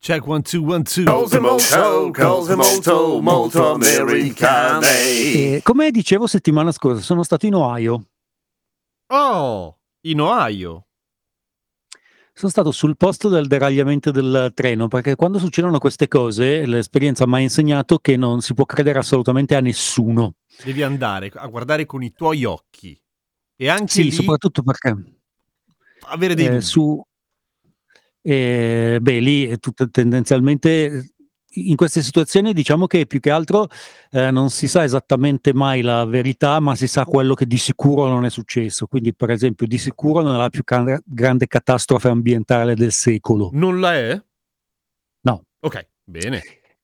Check 0.00 0.26
one 0.26 0.42
two 0.42 0.62
one 0.62 0.84
two. 0.84 1.04
Cose 1.04 1.40
molto, 1.40 2.10
cose 2.12 2.54
molto, 2.54 3.20
molto 3.20 3.72
americane. 3.72 4.86
E 5.10 5.60
come 5.62 5.90
dicevo 5.90 6.26
settimana 6.26 6.70
scorsa, 6.70 7.02
sono 7.02 7.24
stato 7.24 7.46
in 7.46 7.54
Ohio. 7.54 8.04
Oh, 9.08 9.76
in 10.02 10.20
Ohio. 10.20 10.86
Sono 12.32 12.52
stato 12.52 12.70
sul 12.70 12.96
posto 12.96 13.28
del 13.28 13.48
deragliamento 13.48 14.12
del 14.12 14.52
treno 14.54 14.86
perché 14.86 15.16
quando 15.16 15.40
succedono 15.40 15.80
queste 15.80 16.06
cose 16.06 16.64
l'esperienza 16.64 17.26
mi 17.26 17.34
ha 17.34 17.40
insegnato 17.40 17.98
che 17.98 18.16
non 18.16 18.40
si 18.40 18.54
può 18.54 18.64
credere 18.64 19.00
assolutamente 19.00 19.56
a 19.56 19.60
nessuno. 19.60 20.34
Devi 20.62 20.84
andare 20.84 21.32
a 21.34 21.46
guardare 21.48 21.84
con 21.84 22.04
i 22.04 22.12
tuoi 22.12 22.44
occhi. 22.44 22.96
E 23.56 23.68
anche 23.68 23.92
Sì, 23.92 24.04
lì 24.04 24.12
soprattutto 24.12 24.62
perché 24.62 24.94
avere 26.02 26.34
dei 26.34 26.46
eh, 26.46 26.60
su 26.60 27.04
eh, 28.30 28.98
beh, 29.00 29.20
lì 29.20 29.46
è 29.46 29.58
tutto 29.58 29.88
tendenzialmente 29.88 31.14
in 31.52 31.76
queste 31.76 32.02
situazioni 32.02 32.52
diciamo 32.52 32.86
che 32.86 33.06
più 33.06 33.20
che 33.20 33.30
altro 33.30 33.68
eh, 34.10 34.30
non 34.30 34.50
si 34.50 34.68
sa 34.68 34.84
esattamente 34.84 35.54
mai 35.54 35.80
la 35.80 36.04
verità, 36.04 36.60
ma 36.60 36.74
si 36.74 36.86
sa 36.86 37.06
quello 37.06 37.32
che 37.32 37.46
di 37.46 37.56
sicuro 37.56 38.06
non 38.06 38.26
è 38.26 38.30
successo. 38.30 38.86
Quindi, 38.86 39.14
per 39.14 39.30
esempio, 39.30 39.66
di 39.66 39.78
sicuro 39.78 40.20
non 40.20 40.34
è 40.34 40.38
la 40.38 40.50
più 40.50 40.62
can- 40.62 41.00
grande 41.06 41.46
catastrofe 41.46 42.08
ambientale 42.08 42.74
del 42.74 42.92
secolo. 42.92 43.48
Non 43.54 43.80
la 43.80 43.94
è? 43.94 44.22
No. 45.22 45.44
Ok, 45.60 45.86
bene. 46.04 46.42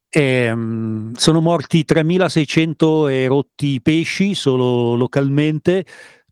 Ehm, 0.09 1.13
sono 1.15 1.41
morti 1.43 1.85
3600 1.85 3.09
e 3.09 3.27
rotti 3.27 3.83
pesci 3.83 4.35
solo 4.35 4.95
localmente. 4.95 5.85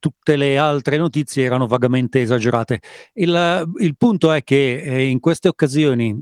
Tutte 0.02 0.34
le 0.34 0.58
altre 0.58 0.96
notizie 0.96 1.44
erano 1.44 1.68
vagamente 1.68 2.20
esagerate. 2.20 2.80
Il, 3.12 3.72
il 3.78 3.96
punto 3.96 4.32
è 4.32 4.42
che 4.42 4.82
eh, 4.82 5.04
in 5.04 5.20
queste 5.20 5.46
occasioni, 5.46 6.20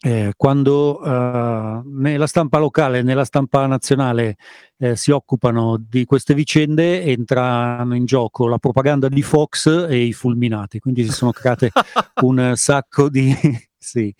eh, 0.00 0.32
quando 0.34 1.04
eh, 1.04 1.82
nella 1.84 2.26
stampa 2.26 2.56
locale 2.56 3.00
e 3.00 3.02
nella 3.02 3.26
stampa 3.26 3.66
nazionale 3.66 4.36
eh, 4.78 4.96
si 4.96 5.10
occupano 5.10 5.76
di 5.76 6.06
queste 6.06 6.32
vicende, 6.32 7.02
entrano 7.02 7.94
in 7.94 8.06
gioco 8.06 8.46
la 8.48 8.56
propaganda 8.56 9.08
di 9.08 9.20
Fox 9.20 9.86
e 9.90 10.04
i 10.04 10.14
fulminati. 10.14 10.78
Quindi 10.78 11.04
si 11.04 11.12
sono 11.12 11.32
create 11.32 11.70
un 12.22 12.52
sacco 12.54 13.10
di. 13.10 13.30
sì, 13.76 14.14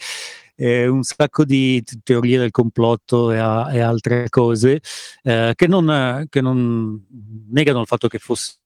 eh, 0.57 0.87
un 0.89 1.03
sacco 1.03 1.45
di 1.45 1.83
teorie 2.03 2.39
del 2.39 2.51
complotto 2.51 3.31
e, 3.31 3.39
a- 3.39 3.73
e 3.73 3.81
altre 3.81 4.29
cose 4.29 4.81
eh, 5.23 5.53
che, 5.55 5.67
non, 5.67 6.27
che 6.29 6.41
non 6.41 7.05
negano 7.51 7.81
il 7.81 7.87
fatto 7.87 8.09
che 8.09 8.19
fosse 8.19 8.59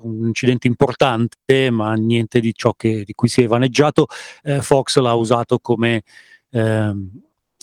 un 0.00 0.26
incidente 0.26 0.66
importante, 0.66 1.70
ma 1.70 1.94
niente 1.94 2.40
di 2.40 2.52
ciò 2.54 2.72
che, 2.74 3.02
di 3.04 3.14
cui 3.14 3.28
si 3.28 3.42
è 3.42 3.46
vaneggiato. 3.46 4.06
Eh, 4.42 4.60
Fox 4.60 4.98
l'ha 4.98 5.14
usato 5.14 5.58
come, 5.58 6.02
ehm, 6.50 7.10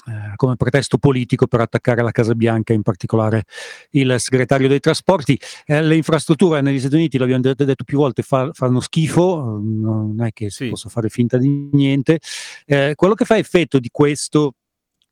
eh, 0.06 0.36
come 0.36 0.56
pretesto 0.56 0.98
politico 0.98 1.48
per 1.48 1.62
attaccare 1.62 2.02
la 2.04 2.12
Casa 2.12 2.36
Bianca, 2.36 2.74
in 2.74 2.82
particolare 2.82 3.44
il 3.92 4.16
segretario 4.18 4.68
dei 4.68 4.80
trasporti. 4.80 5.40
Eh, 5.66 5.82
le 5.82 5.96
infrastrutture 5.96 6.62
negli 6.62 6.80
Stati 6.80 6.96
Uniti, 6.96 7.18
l'abbiamo 7.18 7.42
detto, 7.42 7.64
detto 7.64 7.84
più 7.84 7.98
volte, 7.98 8.22
fa- 8.22 8.50
fanno 8.54 8.80
schifo, 8.80 9.60
non 9.62 10.22
è 10.22 10.32
che 10.32 10.50
si 10.50 10.66
Sì. 10.66 10.70
possa 10.70 10.90
fare 10.90 11.10
finta 11.10 11.38
di 11.38 11.70
niente. 11.72 12.20
Eh, 12.66 12.94
quello 12.96 13.14
che 13.14 13.26
fa 13.26 13.38
effetto 13.38 13.80
di 13.80 13.90
questo 13.92 14.56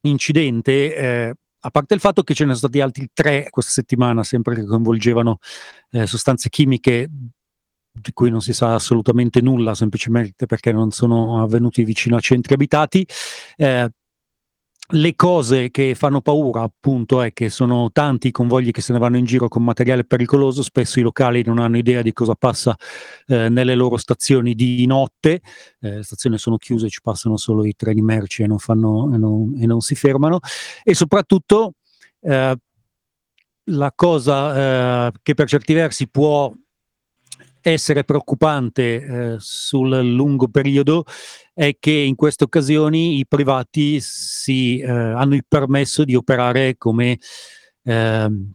incidente, 0.02 0.96
eh, 0.96 1.34
a 1.64 1.70
parte 1.70 1.94
il 1.94 2.00
fatto 2.00 2.24
che 2.24 2.34
ce 2.34 2.44
ne 2.44 2.56
sono 2.56 2.70
stati 2.70 2.82
altri 2.82 3.10
tre 3.14 3.48
questa 3.50 3.72
settimana, 3.72 4.24
sempre 4.24 4.56
che 4.56 4.66
coinvolgevano 4.66 5.38
eh, 5.92 6.08
sostanze 6.08 6.50
chimiche 6.50 7.08
di 7.94 8.12
cui 8.14 8.30
non 8.30 8.42
si 8.42 8.54
sa 8.54 8.74
assolutamente 8.74 9.42
nulla, 9.42 9.76
semplicemente 9.76 10.46
perché 10.46 10.72
non 10.72 10.92
sono 10.92 11.42
avvenuti 11.44 11.84
vicino 11.84 12.16
a 12.16 12.20
centri 12.20 12.54
abitati. 12.54 13.06
Eh, 13.58 13.90
le 14.92 15.16
cose 15.16 15.72
che 15.72 15.96
fanno 15.96 16.22
paura, 16.22 16.64
appunto, 16.64 17.22
è 17.22 17.32
che 17.34 17.50
sono 17.50 17.92
tanti 17.92 18.28
i 18.28 18.32
convogli 18.32 18.72
che 18.72 18.82
se 18.82 18.94
ne 18.94 19.00
vanno 19.00 19.18
in 19.18 19.26
giro 19.26 19.48
con 19.48 19.64
materiale 19.64 20.04
pericoloso, 20.04 20.64
spesso 20.64 21.00
i 21.00 21.04
locali 21.04 21.44
non 21.46 21.60
hanno 21.60 21.78
idea 21.78 22.02
di 22.02 22.14
cosa 22.14 22.36
passa 22.36 22.76
eh, 23.28 23.50
nelle 23.50 23.76
loro 23.76 23.98
stazioni 23.98 24.54
di 24.54 24.86
notte, 24.86 25.42
eh, 25.80 25.98
le 25.98 26.04
stazioni 26.04 26.38
sono 26.38 26.58
chiuse, 26.58 26.90
ci 26.90 27.02
passano 27.02 27.38
solo 27.38 27.66
i 27.66 27.76
treni 27.76 28.02
merci 28.02 28.44
e 28.44 28.48
non, 28.48 28.60
fanno, 28.60 29.14
e 29.14 29.18
non, 29.18 29.56
e 29.60 29.66
non 29.66 29.82
si 29.82 29.96
fermano, 29.96 30.40
e 30.84 30.94
soprattutto 30.94 31.74
eh, 32.22 32.58
la 33.66 33.94
cosa 33.96 35.08
eh, 35.08 35.12
che 35.22 35.34
per 35.34 35.48
certi 35.48 35.74
versi 35.74 36.10
può 36.10 36.52
essere 37.62 38.04
preoccupante 38.04 39.34
eh, 39.34 39.36
sul 39.40 39.90
lungo 40.14 40.48
periodo 40.48 41.04
è 41.54 41.76
che 41.80 41.92
in 41.92 42.16
queste 42.16 42.44
occasioni 42.46 43.18
i 43.20 43.28
privati 43.28 44.00
si, 44.02 44.80
eh, 44.80 44.90
hanno 44.90 45.36
il 45.36 45.46
permesso 45.48 46.04
di 46.04 46.16
operare 46.16 46.76
come 46.78 47.20
ehm, 47.84 48.52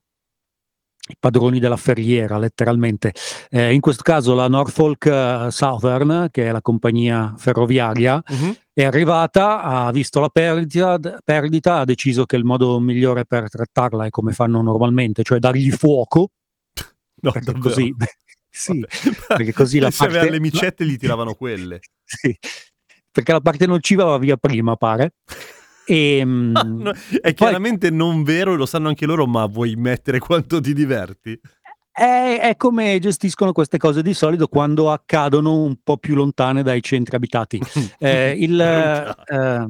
i 1.08 1.16
padroni 1.20 1.60
della 1.60 1.76
ferriera, 1.76 2.36
letteralmente. 2.36 3.12
Eh, 3.50 3.72
in 3.72 3.80
questo 3.80 4.02
caso 4.02 4.34
la 4.34 4.48
Norfolk 4.48 5.06
eh, 5.06 5.46
Southern, 5.52 6.28
che 6.32 6.48
è 6.48 6.50
la 6.50 6.60
compagnia 6.60 7.32
ferroviaria, 7.36 8.20
Mhm. 8.28 8.56
è 8.72 8.82
arrivata, 8.84 9.62
ha 9.62 9.92
visto 9.92 10.18
la 10.18 10.28
perdita, 10.28 10.98
perdita, 11.24 11.78
ha 11.78 11.84
deciso 11.84 12.24
che 12.24 12.34
il 12.34 12.44
modo 12.44 12.80
migliore 12.80 13.24
per 13.24 13.48
trattarla 13.48 14.06
è 14.06 14.10
come 14.10 14.32
fanno 14.32 14.60
normalmente, 14.62 15.22
cioè 15.22 15.38
dargli 15.38 15.70
fuoco, 15.70 16.30
No, 17.22 17.32
così, 17.60 17.94
sì, 18.58 18.80
Vabbè. 18.80 18.88
perché 19.36 19.52
così 19.52 19.78
la 19.78 19.90
Se 19.90 20.04
aveva 20.04 20.20
parte- 20.20 20.32
le 20.32 20.40
micette 20.40 20.86
gli 20.86 20.96
tiravano 20.98 21.34
quelle. 21.34 21.80
sì, 22.04 22.34
perché 23.10 23.32
la 23.32 23.40
parte 23.40 23.66
nociva 23.66 24.04
va 24.04 24.18
via 24.18 24.36
prima, 24.36 24.76
pare. 24.76 25.14
E, 25.84 26.22
mm, 26.24 26.54
No, 26.54 26.92
è 27.20 27.34
chiaramente 27.34 27.90
non 27.90 28.22
vero 28.24 28.54
lo 28.56 28.66
sanno 28.66 28.88
anche 28.88 29.06
loro, 29.06 29.26
ma 29.26 29.44
vuoi 29.46 29.74
mettere 29.76 30.18
quanto 30.18 30.60
ti 30.60 30.72
diverti? 30.72 31.38
è, 31.92 32.38
è 32.42 32.56
come 32.56 32.98
gestiscono 32.98 33.52
queste 33.52 33.78
cose 33.78 34.02
di 34.02 34.12
solito 34.12 34.48
quando 34.48 34.90
accadono 34.92 35.62
un 35.62 35.76
po' 35.82 35.96
più 35.96 36.14
lontane 36.14 36.62
dai 36.62 36.82
centri 36.82 37.16
abitati. 37.16 37.58
Eh, 37.98 38.32
il, 38.38 38.60
eh, 38.60 39.66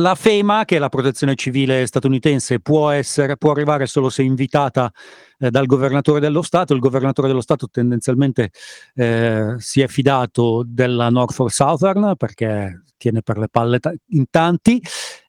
la 0.00 0.14
FEMA, 0.14 0.64
che 0.64 0.76
è 0.76 0.78
la 0.78 0.88
protezione 0.88 1.34
civile 1.34 1.86
statunitense, 1.86 2.60
può, 2.60 2.90
essere, 2.90 3.36
può 3.36 3.50
arrivare 3.50 3.86
solo 3.86 4.10
se 4.10 4.22
invitata 4.22 4.92
eh, 5.38 5.50
dal 5.50 5.66
governatore 5.66 6.20
dello 6.20 6.42
Stato. 6.42 6.72
Il 6.72 6.80
governatore 6.80 7.28
dello 7.28 7.40
Stato 7.40 7.68
tendenzialmente 7.68 8.50
eh, 8.94 9.54
si 9.58 9.80
è 9.80 9.88
fidato 9.88 10.64
della 10.66 11.10
Norfolk 11.10 11.52
Southern 11.52 12.14
perché 12.16 12.82
tiene 12.96 13.22
per 13.22 13.38
le 13.38 13.48
palle 13.48 13.78
ta- 13.78 13.94
in 14.08 14.26
tanti 14.30 14.82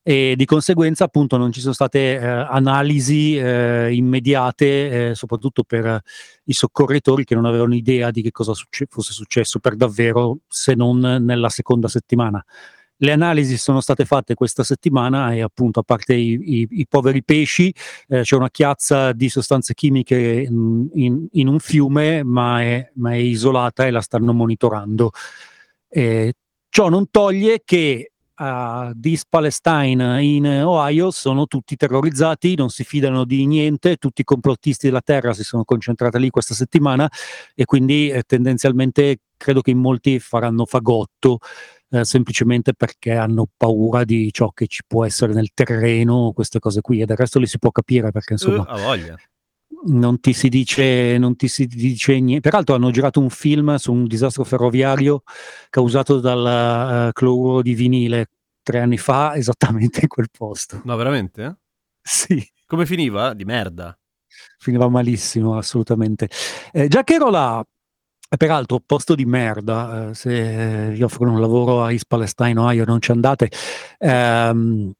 e 0.03 0.33
di 0.35 0.45
conseguenza 0.45 1.03
appunto 1.03 1.37
non 1.37 1.51
ci 1.51 1.61
sono 1.61 1.73
state 1.73 2.19
eh, 2.19 2.25
analisi 2.25 3.37
eh, 3.37 3.93
immediate, 3.93 5.09
eh, 5.09 5.15
soprattutto 5.15 5.63
per 5.63 6.01
i 6.45 6.53
soccorritori 6.53 7.23
che 7.23 7.35
non 7.35 7.45
avevano 7.45 7.75
idea 7.75 8.11
di 8.11 8.21
che 8.21 8.31
cosa 8.31 8.53
succe- 8.53 8.87
fosse 8.87 9.13
successo 9.13 9.59
per 9.59 9.75
davvero 9.75 10.39
se 10.47 10.75
non 10.75 10.99
nella 10.99 11.49
seconda 11.49 11.87
settimana. 11.87 12.43
Le 13.01 13.11
analisi 13.13 13.57
sono 13.57 13.79
state 13.79 14.03
fatte 14.03 14.33
questa 14.33 14.63
settimana 14.63 15.33
e 15.33 15.41
appunto 15.41 15.79
a 15.79 15.83
parte 15.83 16.13
i, 16.15 16.37
i- 16.61 16.67
i 16.69 16.85
poveri 16.87 17.23
pesci 17.23 17.73
eh, 18.07 18.21
c'è 18.23 18.35
una 18.35 18.49
chiazza 18.49 19.13
di 19.13 19.29
sostanze 19.29 19.73
chimiche 19.73 20.45
in, 20.49 21.27
in 21.31 21.47
un 21.47 21.59
fiume 21.59 22.23
ma 22.23 22.61
è, 22.61 22.91
ma 22.95 23.11
è 23.13 23.15
isolata 23.15 23.85
e 23.85 23.91
la 23.91 24.01
stanno 24.01 24.33
monitorando. 24.33 25.11
Eh, 25.87 26.33
ciò 26.67 26.89
non 26.89 27.09
toglie 27.09 27.61
che 27.63 28.11
a 28.41 28.91
Dis 28.95 29.25
Palestine 29.27 30.23
in 30.23 30.45
Ohio 30.45 31.11
sono 31.11 31.45
tutti 31.45 31.75
terrorizzati, 31.75 32.55
non 32.55 32.69
si 32.69 32.83
fidano 32.85 33.25
di 33.25 33.45
niente, 33.45 33.97
tutti 33.97 34.21
i 34.21 34.23
complottisti 34.25 34.87
della 34.87 35.01
terra 35.01 35.33
si 35.33 35.43
sono 35.43 35.65
concentrati 35.65 36.19
lì 36.19 36.29
questa 36.29 36.53
settimana 36.53 37.09
e 37.53 37.65
quindi 37.65 38.09
eh, 38.09 38.23
tendenzialmente 38.23 39.19
credo 39.35 39.61
che 39.61 39.71
in 39.71 39.79
molti 39.79 40.19
faranno 40.19 40.65
fagotto 40.65 41.39
eh, 41.91 42.05
semplicemente 42.05 42.73
perché 42.73 43.13
hanno 43.13 43.47
paura 43.57 44.03
di 44.03 44.31
ciò 44.31 44.51
che 44.51 44.67
ci 44.67 44.81
può 44.87 45.05
essere 45.05 45.33
nel 45.33 45.49
terreno, 45.53 46.31
queste 46.33 46.59
cose 46.59 46.81
qui, 46.81 47.01
e 47.01 47.05
del 47.05 47.17
resto 47.17 47.39
li 47.39 47.47
si 47.47 47.59
può 47.59 47.71
capire 47.71 48.11
perché 48.11 48.33
insomma 48.33 48.65
Eh, 48.67 48.71
ha 48.71 48.77
voglia. 48.83 49.15
non 49.85 50.19
ti 50.19 50.33
si 50.33 50.49
dice, 50.49 51.17
non 51.17 51.35
ti 51.35 51.47
si 51.47 51.65
dice 51.65 52.19
niente. 52.19 52.41
Peraltro 52.49 52.75
hanno 52.75 52.91
girato 52.91 53.19
un 53.19 53.29
film 53.29 53.75
su 53.75 53.93
un 53.93 54.05
disastro 54.05 54.43
ferroviario 54.43 55.23
causato 55.69 56.19
dal 56.19 57.07
eh, 57.09 57.11
cloruro 57.13 57.61
di 57.61 57.73
vinile. 57.73 58.27
tre 58.61 58.79
anni 58.81 58.97
fa 58.97 59.35
esattamente 59.37 60.01
in 60.01 60.07
quel 60.07 60.27
posto. 60.35 60.81
No, 60.83 60.95
veramente? 60.95 61.57
Sì, 62.01 62.45
Come 62.65 62.85
finiva? 62.85 63.33
Di 63.33 63.45
merda. 63.45 63.97
finiva 64.59 64.87
malissimo, 64.89 65.57
assolutamente. 65.57 66.29
Eh, 66.71 66.87
già 66.87 67.03
che 67.03 67.15
ero 67.15 67.29
là, 67.29 67.63
e 68.31 68.37
peraltro 68.37 68.79
posto 68.85 69.15
di 69.15 69.25
merda, 69.25 70.09
eh, 70.09 70.13
se 70.13 70.89
vi 70.91 71.01
offrono 71.01 71.33
un 71.33 71.41
lavoro 71.41 71.83
a 71.83 71.91
East 71.91 72.05
Palestine, 72.07 72.59
Ohio, 72.59 72.85
non 72.85 73.01
ci 73.01 73.11
andate, 73.11 73.49
ehm, 73.97 74.91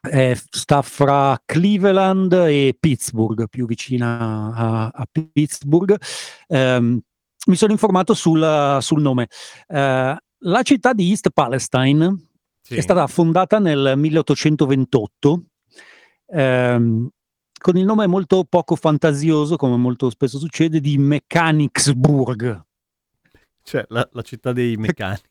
è- 0.00 0.34
sta 0.50 0.82
fra 0.82 1.40
Cleveland 1.44 2.32
e 2.32 2.76
Pittsburgh, 2.78 3.46
più 3.48 3.66
vicina 3.66 4.52
a, 4.54 4.90
a 4.92 5.06
Pittsburgh. 5.32 5.96
Ehm, 6.48 7.00
mi 7.46 7.56
sono 7.56 7.72
informato 7.72 8.14
sul, 8.14 8.78
sul 8.80 9.00
nome. 9.00 9.28
Eh, 9.66 10.16
la 10.44 10.62
città 10.62 10.92
di 10.92 11.08
East 11.08 11.30
Palestine 11.32 12.26
Sì. 12.60 12.76
è 12.76 12.80
stata 12.80 13.06
fondata 13.06 13.58
nel 13.58 13.94
1828 13.96 15.44
ehm, 16.26 17.08
con 17.62 17.76
il 17.78 17.84
nome 17.84 18.06
molto 18.06 18.44
poco 18.44 18.76
fantasioso, 18.76 19.56
come 19.56 19.76
molto 19.76 20.10
spesso 20.10 20.38
succede, 20.38 20.80
di 20.80 20.98
Mechanicsburg. 20.98 22.60
Cioè, 23.62 23.84
la, 23.88 24.06
la 24.12 24.22
città 24.22 24.52
dei 24.52 24.76
meccanici. 24.76 25.22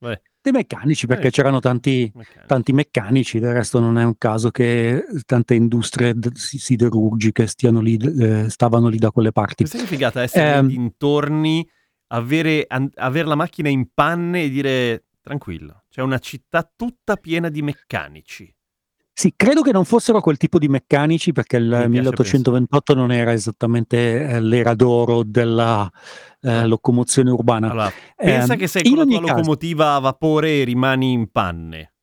Vabbè, 0.00 0.20
Dei 0.40 0.52
meccanici, 0.52 1.06
perché 1.06 1.26
Eh, 1.26 1.30
c'erano 1.30 1.60
tanti, 1.60 2.10
meccanici. 2.14 2.46
tanti 2.46 2.72
meccanici, 2.72 3.38
del 3.40 3.52
resto 3.52 3.80
non 3.80 3.98
è 3.98 4.04
un 4.04 4.16
caso 4.16 4.50
che 4.50 5.04
tante 5.26 5.54
industrie 5.54 6.14
d- 6.14 6.32
si- 6.34 6.58
siderurgiche 6.58 7.46
stiano 7.46 7.80
lì, 7.80 7.96
eh, 7.96 8.48
stavano 8.48 8.88
lì 8.88 8.96
da 8.98 9.10
quelle 9.10 9.32
parti. 9.32 9.64
Pensa 9.64 9.78
che 9.78 9.86
figata 9.86 10.22
essere 10.22 10.60
nei 10.62 10.70
dintorni, 10.70 11.68
avere, 12.08 12.64
an- 12.68 12.88
avere 12.94 13.26
la 13.28 13.34
macchina 13.34 13.68
in 13.68 13.88
panne 13.92 14.44
e 14.44 14.50
dire 14.50 15.04
tranquillo, 15.20 15.82
c'è 15.90 16.00
una 16.00 16.18
città 16.20 16.70
tutta 16.74 17.16
piena 17.16 17.50
di 17.50 17.60
meccanici. 17.60 18.50
Sì, 19.18 19.32
credo 19.34 19.62
che 19.62 19.72
non 19.72 19.84
fossero 19.84 20.20
quel 20.20 20.36
tipo 20.36 20.60
di 20.60 20.68
meccanici 20.68 21.32
perché 21.32 21.56
il 21.56 21.66
piace 21.68 21.88
1828 21.88 22.94
non 22.94 23.10
era 23.10 23.32
esattamente 23.32 24.20
eh, 24.28 24.40
l'era 24.40 24.74
d'oro 24.74 25.24
della 25.24 25.90
eh, 26.40 26.64
locomozione 26.68 27.28
urbana. 27.32 27.68
Allora, 27.68 27.92
pensa 28.14 28.52
Ehm, 28.52 28.58
che 28.60 28.68
sei 28.68 28.82
in 28.86 28.94
con 28.94 28.98
la 28.98 29.04
tua 29.06 29.20
caso- 29.22 29.34
locomotiva 29.34 29.94
a 29.96 29.98
vapore 29.98 30.62
rimani 30.62 31.10
in 31.10 31.32
panne. 31.32 31.94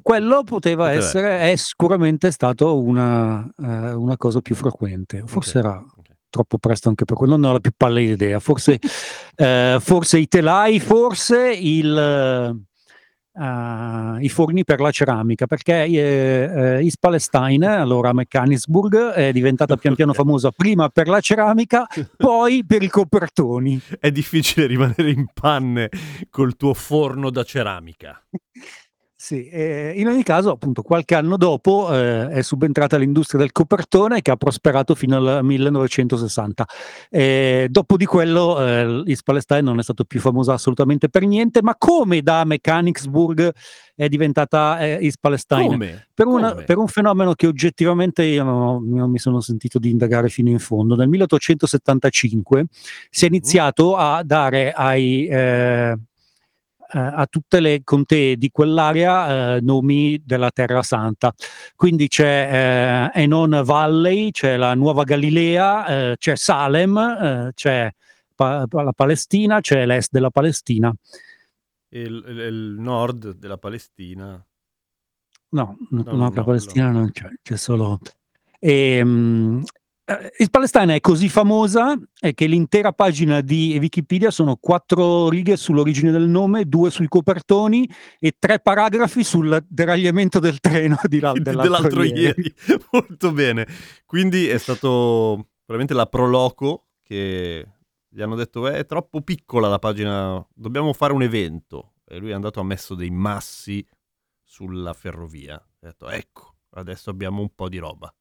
Quello 0.00 0.44
poteva 0.44 0.84
Poteva 0.84 0.90
essere, 0.92 1.50
è 1.50 1.56
sicuramente 1.56 2.30
stato 2.30 2.80
una, 2.80 3.44
eh, 3.58 3.92
una 3.92 4.16
cosa 4.16 4.40
più 4.40 4.54
frequente. 4.54 5.24
Forse 5.26 5.58
Ok, 5.58 5.64
era 5.64 5.84
troppo 6.28 6.58
presto 6.58 6.88
anche 6.88 7.04
per 7.04 7.16
quello, 7.16 7.36
non 7.36 7.50
ho 7.50 7.52
la 7.54 7.58
più 7.58 7.72
pallida 7.76 8.12
idea. 8.12 8.38
Forse, 8.38 8.78
eh, 9.34 9.76
forse 9.80 10.18
i 10.20 10.28
telai, 10.28 10.78
forse 10.78 11.50
il, 11.50 12.64
eh, 13.32 14.16
i 14.20 14.28
forni 14.28 14.64
per 14.64 14.80
la 14.80 14.90
ceramica, 14.90 15.46
perché 15.46 15.84
eh, 15.84 15.90
eh, 15.90 16.82
East 16.82 16.98
Palestine, 16.98 17.66
allora 17.66 18.12
Mechanicsburg, 18.12 19.10
è 19.10 19.32
diventata 19.32 19.76
pian 19.76 19.94
piano 19.94 20.12
famosa 20.14 20.50
prima 20.50 20.88
per 20.88 21.08
la 21.08 21.20
ceramica, 21.20 21.86
poi 22.16 22.64
per 22.66 22.82
i 22.82 22.88
copertoni. 22.88 23.80
È 23.98 24.10
difficile 24.10 24.66
rimanere 24.66 25.10
in 25.10 25.26
panne 25.32 25.88
col 26.30 26.56
tuo 26.56 26.74
forno 26.74 27.30
da 27.30 27.44
ceramica. 27.44 28.20
Sì, 29.22 29.46
eh, 29.50 29.92
in 29.96 30.08
ogni 30.08 30.22
caso, 30.22 30.50
appunto, 30.50 30.80
qualche 30.80 31.14
anno 31.14 31.36
dopo 31.36 31.92
eh, 31.94 32.30
è 32.30 32.40
subentrata 32.40 32.96
l'industria 32.96 33.38
del 33.38 33.52
copertone 33.52 34.22
che 34.22 34.30
ha 34.30 34.36
prosperato 34.36 34.94
fino 34.94 35.18
al 35.18 35.44
1960. 35.44 36.66
Eh, 37.10 37.66
dopo 37.68 37.98
di 37.98 38.06
quello, 38.06 38.58
eh, 38.64 39.02
East 39.06 39.20
Palestine 39.24 39.60
non 39.60 39.78
è 39.78 39.82
stato 39.82 40.04
più 40.04 40.20
famosa 40.20 40.54
assolutamente 40.54 41.10
per 41.10 41.26
niente, 41.26 41.60
ma 41.62 41.74
come 41.76 42.22
da 42.22 42.44
Mechanicsburg 42.46 43.52
è 43.94 44.08
diventata 44.08 44.78
eh, 44.80 44.98
East 45.02 45.18
Palestine? 45.20 45.66
Come? 45.66 46.06
Per, 46.14 46.26
una- 46.26 46.52
Come? 46.52 46.64
per 46.64 46.78
un 46.78 46.86
fenomeno 46.88 47.34
che 47.34 47.46
oggettivamente 47.46 48.22
io 48.24 48.42
non, 48.42 48.88
non 48.88 49.10
mi 49.10 49.18
sono 49.18 49.40
sentito 49.40 49.78
di 49.78 49.90
indagare 49.90 50.30
fino 50.30 50.48
in 50.48 50.58
fondo. 50.58 50.96
Nel 50.96 51.08
1875 51.08 52.64
si 53.10 53.26
è 53.26 53.28
Mhm. 53.28 53.34
iniziato 53.34 53.96
a 53.96 54.22
dare 54.24 54.72
ai, 54.72 55.26
eh, 55.26 55.94
a 56.98 57.26
tutte 57.26 57.60
le 57.60 57.82
contee 57.84 58.36
di 58.36 58.50
quell'area 58.50 59.56
eh, 59.56 59.60
nomi 59.60 60.20
della 60.24 60.50
Terra 60.50 60.82
Santa. 60.82 61.32
Quindi 61.76 62.08
c'è 62.08 63.10
eh, 63.14 63.22
Enon 63.22 63.62
Valley, 63.64 64.30
c'è 64.30 64.56
la 64.56 64.74
Nuova 64.74 65.04
Galilea, 65.04 65.86
eh, 66.10 66.16
c'è 66.18 66.36
Salem, 66.36 66.96
eh, 66.98 67.50
c'è 67.54 67.90
Pa- 68.34 68.66
la 68.70 68.92
Palestina, 68.92 69.60
c'è 69.60 69.84
l'est 69.84 70.08
della 70.10 70.30
Palestina. 70.30 70.90
Il, 71.90 72.24
il- 72.26 72.38
il 72.38 72.76
nord 72.78 73.34
della 73.36 73.58
Palestina. 73.58 74.42
No, 75.50 75.76
no, 75.90 76.02
No, 76.02 76.02
no, 76.04 76.12
no, 76.12 76.16
la 76.28 76.28
no, 76.34 76.44
Palestina 76.44 76.90
non 76.90 77.10
c'è, 77.12 77.28
c'è 77.42 77.56
solo... 77.56 77.98
Ehm, 78.60 79.62
eh, 79.62 79.79
il 80.38 80.50
Palestina 80.50 80.94
è 80.94 81.00
così 81.00 81.28
famosa 81.28 81.96
che 82.34 82.46
l'intera 82.46 82.92
pagina 82.92 83.40
di 83.40 83.76
Wikipedia 83.78 84.30
sono 84.30 84.56
quattro 84.56 85.28
righe 85.28 85.56
sull'origine 85.56 86.10
del 86.10 86.28
nome, 86.28 86.64
due 86.64 86.90
sui 86.90 87.08
copertoni 87.08 87.88
e 88.18 88.36
tre 88.38 88.60
paragrafi 88.60 89.22
sul 89.22 89.64
deragliamento 89.68 90.38
del 90.38 90.58
treno 90.60 90.98
di 91.04 91.20
là- 91.20 91.32
dell'altro, 91.38 91.62
dell'altro 91.62 92.02
ieri. 92.02 92.20
ieri. 92.22 92.54
Molto 92.92 93.32
bene. 93.32 93.66
Quindi 94.04 94.48
è 94.48 94.58
stato 94.58 95.48
probabilmente 95.64 95.94
la 95.94 96.06
Proloco 96.06 96.86
che 97.02 97.66
gli 98.08 98.20
hanno 98.22 98.34
detto 98.34 98.68
"Eh, 98.68 98.74
è 98.78 98.86
troppo 98.86 99.20
piccola 99.22 99.68
la 99.68 99.78
pagina, 99.78 100.44
dobbiamo 100.54 100.92
fare 100.92 101.12
un 101.12 101.22
evento. 101.22 101.94
E 102.04 102.18
lui 102.18 102.30
è 102.30 102.34
andato 102.34 102.58
ha 102.58 102.64
messo 102.64 102.94
dei 102.96 103.10
massi 103.10 103.86
sulla 104.42 104.92
ferrovia. 104.94 105.54
Ha 105.54 105.86
detto 105.86 106.08
ecco, 106.10 106.56
adesso 106.70 107.10
abbiamo 107.10 107.40
un 107.40 107.54
po' 107.54 107.68
di 107.68 107.78
roba. 107.78 108.12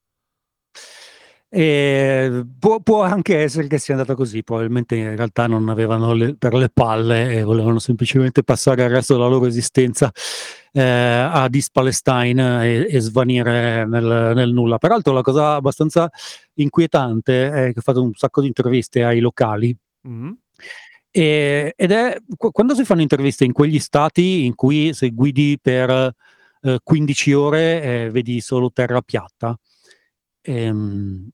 E 1.52 2.46
può, 2.60 2.80
può 2.80 3.02
anche 3.02 3.38
essere 3.40 3.66
che 3.68 3.80
sia 3.80 3.96
andata 3.96 4.14
così, 4.14 4.44
probabilmente 4.44 4.96
in 4.96 5.16
realtà 5.16 5.48
non 5.48 5.68
avevano 5.70 6.14
le- 6.14 6.36
per 6.36 6.54
le 6.54 6.70
palle 6.70 7.34
e 7.34 7.42
volevano 7.44 7.80
semplicemente 7.80 8.44
passare 8.44 8.84
il 8.84 8.90
resto 8.92 9.14
della 9.16 9.28
loro 9.28 9.48
esistenza 9.48 10.12
eh, 10.74 10.82
ad 10.82 11.56
East 11.56 11.72
Palestine 11.74 12.66
e, 12.86 12.88
e 12.96 13.00
svanire 13.00 13.84
nel, 13.88 14.34
nel 14.36 14.52
nulla. 14.54 14.78
Peraltro 14.78 15.12
la 15.12 15.22
cosa 15.24 15.56
abbastanza 15.56 16.08
inquietante 16.54 17.50
è 17.50 17.74
che 17.74 17.80
ho 17.80 17.82
fatto 17.82 18.04
un 18.04 18.14
sacco 18.14 18.42
di 18.42 18.48
interviste 18.48 19.04
ai 19.04 19.20
locali 19.20 19.76
Mhm. 20.02 20.38
e- 21.10 21.74
ed 21.76 21.92
è 21.92 22.16
qu- 22.38 22.52
quando 22.54 22.76
si 22.76 22.86
fanno 22.86 23.02
interviste 23.02 23.44
in 23.44 23.54
quegli 23.54 23.80
stati 23.80 24.46
in 24.46 24.54
cui 24.54 24.94
se 24.94 25.10
guidi 25.10 25.58
per 25.60 26.14
eh, 26.62 26.80
15 26.84 27.34
ore 27.34 27.82
eh, 28.06 28.10
vedi 28.12 28.40
solo 28.40 28.72
terra 28.72 29.02
piatta. 29.02 29.58
Ehm, 30.42 31.28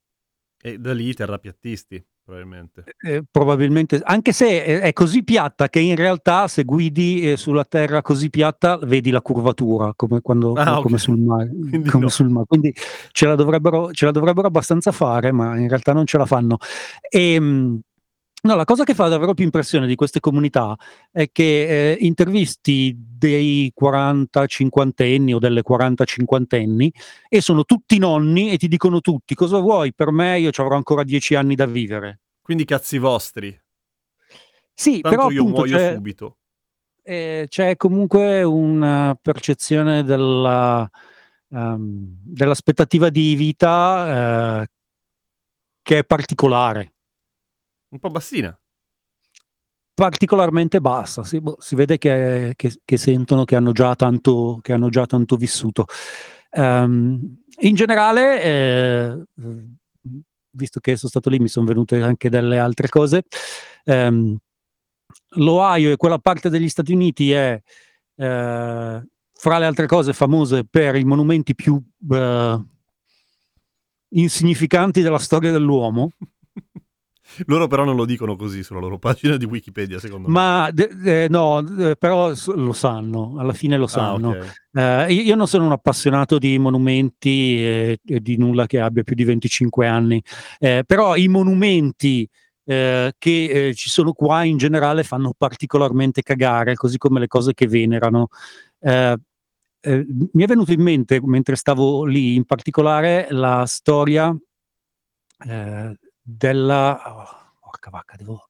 E 0.66 0.80
da 0.80 0.94
lì 0.96 1.14
terrapiattisti, 1.14 2.04
probabilmente. 2.24 2.86
Eh, 3.06 3.24
probabilmente, 3.30 4.02
anche 4.04 4.32
se 4.32 4.66
è, 4.66 4.80
è 4.80 4.94
così 4.94 5.24
piatta 5.24 5.70
che 5.70 5.80
in 5.80 5.96
realtà 5.96 6.48
se 6.48 6.64
guidi 6.64 7.32
eh, 7.32 7.38
sulla 7.38 7.64
terra 7.66 8.02
così 8.02 8.32
piatta 8.32 8.80
vedi 8.82 9.12
la 9.12 9.22
curvatura 9.22 9.94
come, 9.96 10.22
quando, 10.22 10.54
Ah, 10.54 10.82
come 10.82 10.96
ok. 10.96 11.00
sul 11.00 11.20
mare. 11.20 11.50
Quindi 11.70 11.88
come 11.88 12.06
no. 12.06 12.10
sul 12.10 12.30
mare. 12.30 12.46
Quindi 12.48 12.74
ce 13.12 13.28
la, 13.28 13.36
dovrebbero, 13.36 13.92
ce 13.92 14.06
la 14.06 14.12
dovrebbero 14.12 14.48
abbastanza 14.48 14.92
fare, 14.92 15.32
ma 15.32 15.56
in 15.56 15.68
realtà 15.68 15.94
non 15.94 16.08
ce 16.08 16.18
la 16.18 16.26
fanno. 16.26 16.58
E, 17.10 17.40
mh, 17.40 17.80
no, 18.44 18.56
la 18.56 18.64
cosa 18.66 18.84
che 18.84 18.94
fa 18.94 19.08
davvero 19.08 19.34
più 19.34 19.44
impressione 19.44 19.88
di 19.88 19.96
queste 19.96 20.20
comunità 20.20 20.76
è 21.12 21.30
che 21.32 21.92
eh, 21.94 21.98
intervisti 22.02 22.96
dei 22.96 23.72
40-50 23.80 25.16
anni 25.16 25.34
o 25.34 25.40
delle 25.40 25.64
40-50 25.68 26.90
e 27.28 27.42
sono 27.42 27.64
tutti 27.64 27.98
nonni 27.98 28.52
e 28.52 28.58
ti 28.58 28.68
dicono 28.68 29.02
tutti 29.02 29.34
cosa 29.36 29.60
vuoi 29.60 29.94
per 29.94 30.12
me, 30.12 30.40
io 30.40 30.52
ci 30.52 30.62
avrò 30.62 30.76
ancora 30.76 31.04
10 31.04 31.36
anni 31.36 31.56
da 31.56 31.66
vivere. 31.66 32.20
Quindi 32.42 32.66
cazzi 32.66 32.98
vostri. 33.00 33.58
Sì, 34.74 35.00
Tanto 35.02 35.10
però 35.10 35.30
io 35.32 35.40
appunto 35.42 35.62
muoio 35.62 35.78
c'è, 35.78 35.94
subito. 35.94 36.38
eh, 37.04 37.46
c'è 37.50 37.76
comunque 37.78 38.44
una 38.44 39.18
percezione 39.20 40.04
della, 40.04 40.88
ehm, 41.50 42.18
dell'aspettativa 42.24 43.10
di 43.10 43.36
vita 43.36 44.62
eh, 44.64 44.68
che 45.82 46.00
è 46.00 46.04
particolare, 46.04 46.95
Un 47.92 48.00
po' 48.00 48.10
bassina. 48.10 48.58
particolarmente 49.94 50.82
bassa. 50.82 51.24
Si, 51.24 51.40
boh, 51.40 51.56
si 51.60 51.76
vede 51.76 51.98
che, 51.98 52.54
che- 52.56 52.80
che 52.84 52.98
sentono 52.98 53.46
che 53.46 53.56
hanno 53.56 53.72
già 53.72 53.96
tanto, 53.96 54.60
che 54.62 54.74
hanno 54.74 54.90
già 54.90 55.06
tanto 55.06 55.38
vissuto. 55.38 55.86
Ehm, 56.52 57.44
in 57.60 57.76
generale, 57.76 58.42
eh, 58.44 59.24
visto 60.52 60.80
che 60.80 60.96
sono 60.98 61.10
stato 61.10 61.30
lì, 61.30 61.40
mi 61.40 61.48
sono 61.48 61.66
venute 61.66 62.02
anche 62.02 62.30
delle 62.30 62.60
altre 62.60 62.90
cose. 62.90 63.24
Ehm, 63.86 64.38
L'Ohio 65.38 65.92
e 65.92 65.98
quella 65.98 66.20
parte 66.20 66.50
degli 66.50 66.70
Stati 66.70 66.94
Uniti 66.94 67.32
è, 67.32 67.62
eh, 68.16 69.04
fra 69.34 69.58
le 69.60 69.66
altre 69.66 69.88
cose, 69.88 70.14
famose 70.14 70.66
per 70.66 70.96
i 70.96 71.04
monumenti 71.04 71.56
più 71.56 71.82
eh, 72.12 72.64
insignificanti 74.10 75.02
della 75.02 75.20
storia 75.20 75.52
dell'uomo. 75.52 76.12
Loro 77.46 77.68
però 77.68 77.84
non 77.84 77.96
lo 77.96 78.06
dicono 78.06 78.36
così 78.36 78.64
sulla 78.64 78.80
loro 78.80 78.98
pagina 78.98 79.38
di 79.38 79.46
Wikipedia, 79.46 80.00
secondo 80.00 80.28
me. 80.28 80.34
Ma 80.34 80.70
de- 80.72 81.28
no, 81.30 81.64
però 81.98 82.32
lo 82.56 82.74
sanno, 82.74 83.36
alla 83.38 83.54
fine 83.54 83.78
lo 83.78 83.86
Ah, 83.86 83.88
sanno. 83.88 84.30
ok. 84.30 84.68
Eh, 84.74 85.14
io 85.14 85.22
io 85.22 85.36
non 85.36 85.48
sono 85.48 85.66
un 85.66 85.72
appassionato 85.72 86.38
di 86.38 86.58
monumenti 86.58 87.58
e, 87.64 88.00
e 88.06 88.20
di 88.20 88.38
nulla 88.38 88.66
che 88.66 88.80
abbia 88.80 89.04
più 89.04 89.16
di 89.16 89.24
25 89.24 89.88
anni, 89.88 90.22
eh, 90.60 90.84
però 90.86 91.16
i 91.16 91.28
monumenti 91.28 92.28
eh, 92.66 93.14
che 93.18 93.68
eh, 93.68 93.74
ci 93.76 93.90
sono 93.90 94.12
qua 94.14 94.44
in 94.44 94.58
generale 94.58 95.04
fanno 95.04 95.34
particolarmente 95.38 96.22
cagare, 96.24 96.76
così 96.76 96.98
come 96.98 97.20
le 97.20 97.28
cose 97.28 97.54
che 97.54 97.68
venerano. 97.68 98.28
Eh, 98.80 99.16
eh, 99.82 100.06
mi 100.34 100.44
è 100.44 100.48
venuto 100.48 100.72
in 100.72 100.82
mente, 100.82 101.20
mentre 101.24 101.56
stavo 101.56 102.06
lì, 102.06 102.36
in 102.36 102.46
particolare 102.46 103.28
la 103.30 103.66
storia 103.68 104.36
eh, 105.48 105.96
della... 106.28 107.02
oh, 107.16 107.54
porca 107.60 107.90
vacca, 107.92 108.16
devo... 108.18 108.50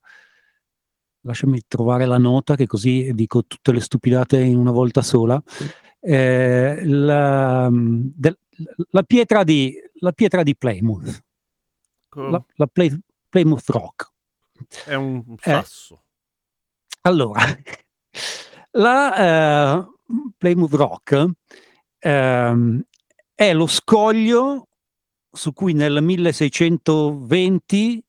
Lasciami 1.22 1.62
trovare 1.68 2.06
la 2.06 2.20
nota 2.20 2.56
che 2.56 2.68
così 2.68 3.12
dico 3.14 3.46
tutte 3.46 3.72
le 3.72 3.80
stupidate 3.82 4.40
in 4.40 4.58
una 4.58 4.72
volta 4.72 5.02
sola. 5.02 5.42
Eh, 6.00 6.86
la, 6.86 7.68
mm, 7.70 8.08
del- 8.16 8.38
la 8.92 9.02
pietra 9.04 9.44
di, 9.44 9.76
la 9.96 10.12
pietra 10.12 10.44
di 10.44 10.56
Plymouth, 10.56 11.24
la, 12.12 12.42
la 12.56 12.68
Play- 12.68 12.98
Plymouth 13.28 13.68
Rock. 13.70 14.12
È 14.86 14.94
un 14.94 15.24
Eh. 15.32 15.38
sasso. 15.42 16.04
Allora, 17.02 17.42
la 18.72 19.80
eh, 19.80 19.88
Plymouth 20.38 20.74
Rock 20.74 21.30
ehm, 22.00 22.82
è 23.34 23.54
lo 23.54 23.68
scoglio 23.68 24.68
su 25.36 25.54
cui 25.54 25.74
nel 25.74 26.02
1620 26.02 28.04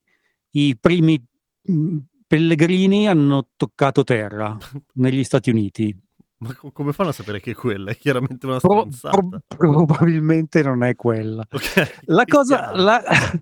i 0.51 0.77
primi 0.79 1.23
mh, 1.61 1.97
pellegrini 2.25 3.07
hanno 3.07 3.49
toccato 3.55 4.03
terra 4.03 4.57
negli 4.95 5.23
Stati 5.23 5.49
Uniti. 5.49 5.95
Ma 6.39 6.53
co- 6.53 6.71
come 6.71 6.93
fanno 6.93 7.09
a 7.09 7.13
sapere 7.13 7.39
che 7.39 7.51
è 7.51 7.55
quella? 7.55 7.89
È 7.91 7.97
chiaramente 7.97 8.45
una 8.45 8.59
Pro- 8.59 8.87
stronzata. 8.91 9.17
pro- 9.17 9.41
probabilmente 9.47 10.61
non 10.61 10.83
è 10.83 10.95
quella. 10.95 11.43
Ok, 11.51 12.01
La 12.05 12.25
cosa, 12.25 12.75
la, 12.75 13.01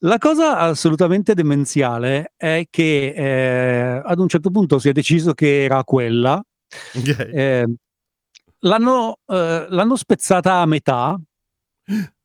la 0.00 0.18
cosa 0.18 0.58
assolutamente 0.58 1.34
demenziale 1.34 2.32
è 2.36 2.66
che 2.70 3.12
eh, 3.16 4.02
ad 4.04 4.18
un 4.20 4.28
certo 4.28 4.50
punto 4.50 4.78
si 4.78 4.88
è 4.88 4.92
deciso 4.92 5.34
che 5.34 5.64
era 5.64 5.82
quella, 5.82 6.40
Ok. 6.94 7.08
eh, 7.18 7.66
l'hanno, 8.60 9.18
eh, 9.26 9.66
l'hanno 9.68 9.96
spezzata 9.96 10.60
a 10.60 10.66
metà 10.66 11.18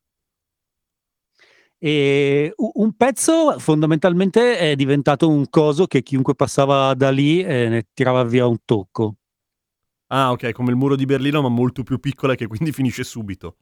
e 1.78 2.52
un 2.56 2.92
pezzo 2.96 3.58
fondamentalmente 3.58 4.58
è 4.58 4.74
diventato 4.74 5.28
un 5.28 5.48
coso 5.48 5.86
che 5.86 6.02
chiunque 6.02 6.34
passava 6.34 6.94
da 6.94 7.10
lì 7.10 7.40
eh, 7.40 7.68
ne 7.68 7.86
tirava 7.94 8.24
via 8.24 8.46
un 8.46 8.56
tocco. 8.64 9.14
Ah, 10.08 10.32
ok, 10.32 10.52
come 10.52 10.70
il 10.70 10.76
muro 10.76 10.96
di 10.96 11.04
Berlino, 11.04 11.42
ma 11.42 11.48
molto 11.48 11.82
più 11.82 11.98
piccola 11.98 12.34
che 12.34 12.46
quindi 12.46 12.72
finisce 12.72 13.04
subito. 13.04 13.56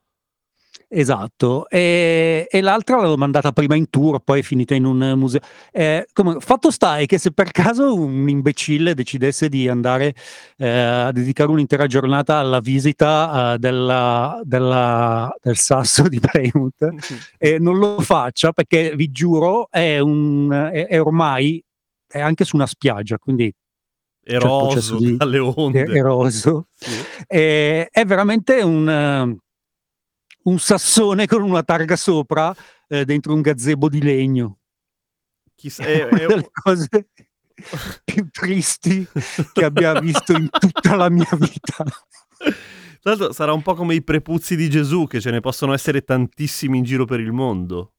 Esatto, 0.88 1.68
e, 1.68 2.46
e 2.48 2.60
l'altra 2.60 2.94
l'avevo 2.96 3.16
mandata 3.16 3.50
prima 3.50 3.74
in 3.74 3.90
tour, 3.90 4.20
poi 4.20 4.38
è 4.38 4.42
finita 4.42 4.74
in 4.76 4.84
un 4.84 5.14
museo. 5.16 5.40
Eh, 5.72 6.06
come- 6.12 6.36
fatto 6.38 6.70
sta 6.70 6.98
è 6.98 7.06
che 7.06 7.18
se 7.18 7.32
per 7.32 7.50
caso 7.50 7.92
un 7.92 8.28
imbecille 8.28 8.94
decidesse 8.94 9.48
di 9.48 9.68
andare 9.68 10.14
eh, 10.58 10.68
a 10.68 11.10
dedicare 11.10 11.50
un'intera 11.50 11.86
giornata 11.88 12.36
alla 12.36 12.60
visita 12.60 13.54
eh, 13.54 13.58
della- 13.58 14.40
della- 14.44 15.34
del 15.42 15.56
sasso 15.56 16.06
di 16.06 16.20
Plymouth, 16.20 16.88
e 17.36 17.58
non 17.58 17.78
lo 17.78 17.98
faccia 18.00 18.52
perché 18.52 18.94
vi 18.94 19.10
giuro 19.10 19.68
è, 19.70 19.98
un, 19.98 20.52
è, 20.72 20.86
è 20.86 21.00
ormai 21.00 21.60
è 22.06 22.20
anche 22.20 22.44
su 22.44 22.54
una 22.54 22.66
spiaggia, 22.66 23.18
quindi 23.18 23.52
Eroso 24.28 24.66
processo 24.66 24.96
di- 24.98 25.16
dalle 25.16 25.38
onde. 25.38 25.84
eroso. 25.84 26.66
Sì. 26.74 26.90
Eh, 27.26 27.88
è 27.90 28.04
veramente 28.04 28.60
un, 28.62 28.88
eh, 28.88 29.36
un 30.46 30.58
sassone 30.58 31.26
con 31.26 31.42
una 31.42 31.62
targa 31.62 31.96
sopra 31.96 32.54
eh, 32.88 33.04
dentro 33.04 33.34
un 33.34 33.40
gazebo 33.40 33.88
di 33.88 34.02
legno. 34.02 34.58
Chissà, 35.54 35.84
È 35.84 36.06
è- 36.06 36.24
una 36.24 36.26
delle 36.26 36.50
cose 36.52 36.88
più 38.04 38.28
tristi 38.30 39.06
che 39.52 39.64
abbia 39.64 39.98
visto 39.98 40.32
in 40.32 40.48
tutta 40.50 40.94
la 40.96 41.08
mia 41.08 41.28
vita. 41.38 41.84
Tra 43.06 43.14
l'altro 43.14 43.32
sarà 43.32 43.52
un 43.52 43.62
po' 43.62 43.74
come 43.74 43.94
i 43.94 44.02
prepuzzi 44.02 44.56
di 44.56 44.68
Gesù, 44.68 45.06
che 45.06 45.20
ce 45.20 45.30
ne 45.30 45.40
possono 45.40 45.72
essere 45.72 46.02
tantissimi 46.02 46.78
in 46.78 46.84
giro 46.84 47.04
per 47.04 47.20
il 47.20 47.32
mondo. 47.32 47.92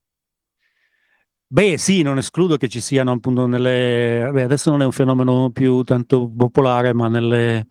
Beh, 1.49 1.77
sì, 1.77 2.01
non 2.01 2.17
escludo 2.17 2.57
che 2.57 2.67
ci 2.67 2.81
siano 2.81 3.13
appunto 3.13 3.47
nelle. 3.47 4.29
Beh, 4.33 4.43
adesso 4.43 4.69
non 4.69 4.81
è 4.81 4.85
un 4.85 4.91
fenomeno 4.91 5.49
più 5.51 5.81
tanto 5.83 6.29
popolare, 6.29 6.93
ma 6.93 7.07
nelle, 7.07 7.67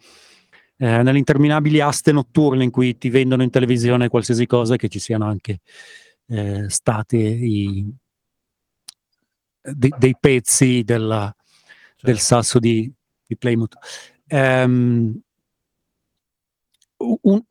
eh, 0.79 1.03
nelle 1.03 1.19
interminabili 1.19 1.81
aste 1.81 2.13
notturne 2.13 2.65
in 2.65 2.71
cui 2.71 2.97
ti 2.99 3.09
vendono 3.11 3.43
in 3.43 3.51
televisione 3.51 4.09
qualsiasi 4.09 4.47
cosa, 4.47 4.77
che 4.77 4.89
ci 4.89 4.99
siano 4.99 5.27
anche 5.27 5.61
eh, 6.29 6.69
state 6.69 7.17
i- 7.17 7.89
dei, 9.63 9.93
dei 9.99 10.17
pezzi 10.19 10.83
della, 10.85 11.35
del 12.01 12.15
Cioè, 12.17 12.25
sasso 12.25 12.59
di, 12.59 12.93
di 13.27 13.37
Plymouth. 13.37 13.75
Ehm, 14.29 15.21
un- 16.99 17.45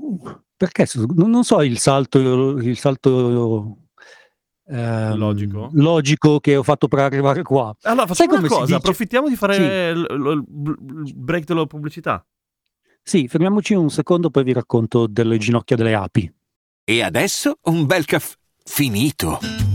perché 0.57 0.87
non 1.15 1.43
so 1.43 1.61
il 1.61 1.77
salto, 1.79 2.57
il 2.57 2.77
salto 2.77 3.77
ehm, 4.67 5.15
Logico? 5.17 5.69
logico 5.73 6.39
che 6.39 6.55
ho 6.55 6.63
fatto 6.63 6.87
per 6.87 6.99
arrivare 6.99 7.43
qua. 7.43 7.75
Allora, 7.83 8.07
Sai 8.07 8.27
facciamo 8.27 8.31
una 8.31 8.37
come 8.39 8.49
si 8.49 8.59
cosa, 8.59 8.75
approfittiamo 8.77 9.29
di 9.29 9.35
fare 9.35 9.53
Sì. 9.53 9.61
il- 9.61 10.07
il 11.05 11.13
break 11.15 11.43
della 11.45 11.65
pubblicità. 11.65 12.25
Sì, 13.07 13.27
fermiamoci 13.27 13.75
un 13.75 13.91
secondo, 13.91 14.31
poi 14.31 14.43
vi 14.43 14.51
racconto 14.51 15.05
delle 15.05 15.37
ginocchia 15.37 15.75
delle 15.75 15.93
api. 15.93 16.33
E 16.83 17.03
adesso 17.03 17.59
un 17.65 17.85
bel 17.85 18.03
caffè 18.03 18.35
finito. 18.63 19.74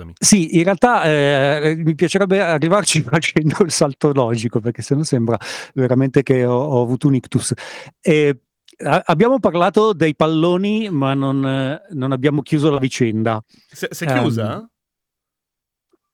Scusami. 0.00 0.12
Sì, 0.18 0.56
in 0.56 0.64
realtà 0.64 1.04
eh, 1.04 1.74
mi 1.76 1.94
piacerebbe 1.94 2.40
arrivarci 2.40 3.02
facendo 3.08 3.56
il 3.62 3.70
salto 3.70 4.12
logico, 4.12 4.60
perché 4.60 4.82
sennò 4.82 5.02
sembra 5.02 5.36
veramente 5.74 6.22
che 6.22 6.44
ho, 6.44 6.56
ho 6.58 6.82
avuto 6.82 7.06
un 7.08 7.14
ictus. 7.14 7.52
E, 8.00 8.40
a- 8.84 9.02
abbiamo 9.06 9.38
parlato 9.38 9.92
dei 9.92 10.14
palloni, 10.16 10.88
ma 10.90 11.12
non, 11.14 11.46
eh, 11.46 11.82
non 11.90 12.12
abbiamo 12.12 12.40
chiuso 12.42 12.70
la 12.70 12.78
vicenda. 12.78 13.42
Se, 13.70 13.88
se 13.90 14.06
Ehm, 14.06 14.18
chiusa? 14.20 14.70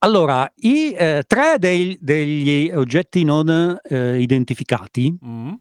Allora, 0.00 0.50
i 0.56 0.92
eh, 0.92 1.24
tre 1.26 1.56
dei- 1.58 1.96
degli 2.00 2.70
oggetti 2.72 3.24
non 3.24 3.78
eh, 3.82 4.20
identificati, 4.20 5.16
Mm. 5.24 5.52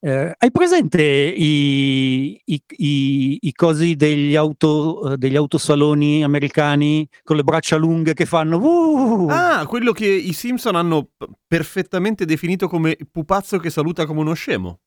Eh, 0.00 0.34
hai 0.36 0.50
presente 0.50 1.02
i, 1.02 2.40
i- 2.44 2.62
i- 2.68 3.38
i 3.42 3.52
cosi 3.52 3.96
degli, 3.96 4.36
auto, 4.36 5.12
eh, 5.12 5.16
degli 5.16 5.36
autosaloni 5.36 6.22
americani 6.22 7.08
con 7.22 7.36
le 7.36 7.42
braccia 7.44 7.76
lunghe 7.76 8.14
che 8.14 8.26
fanno... 8.26 8.58
"Uh"? 8.58 9.28
Ah, 9.30 9.66
quello 9.66 9.92
che 9.92 10.06
i 10.06 10.32
Simpson 10.32 10.76
hanno 10.76 11.08
perfettamente 11.46 12.24
definito 12.24 12.68
come 12.68 12.96
pupazzo 13.10 13.58
che 13.58 13.70
saluta 13.70 14.06
come 14.06 14.20
uno 14.20 14.34
scemo. 14.34 14.80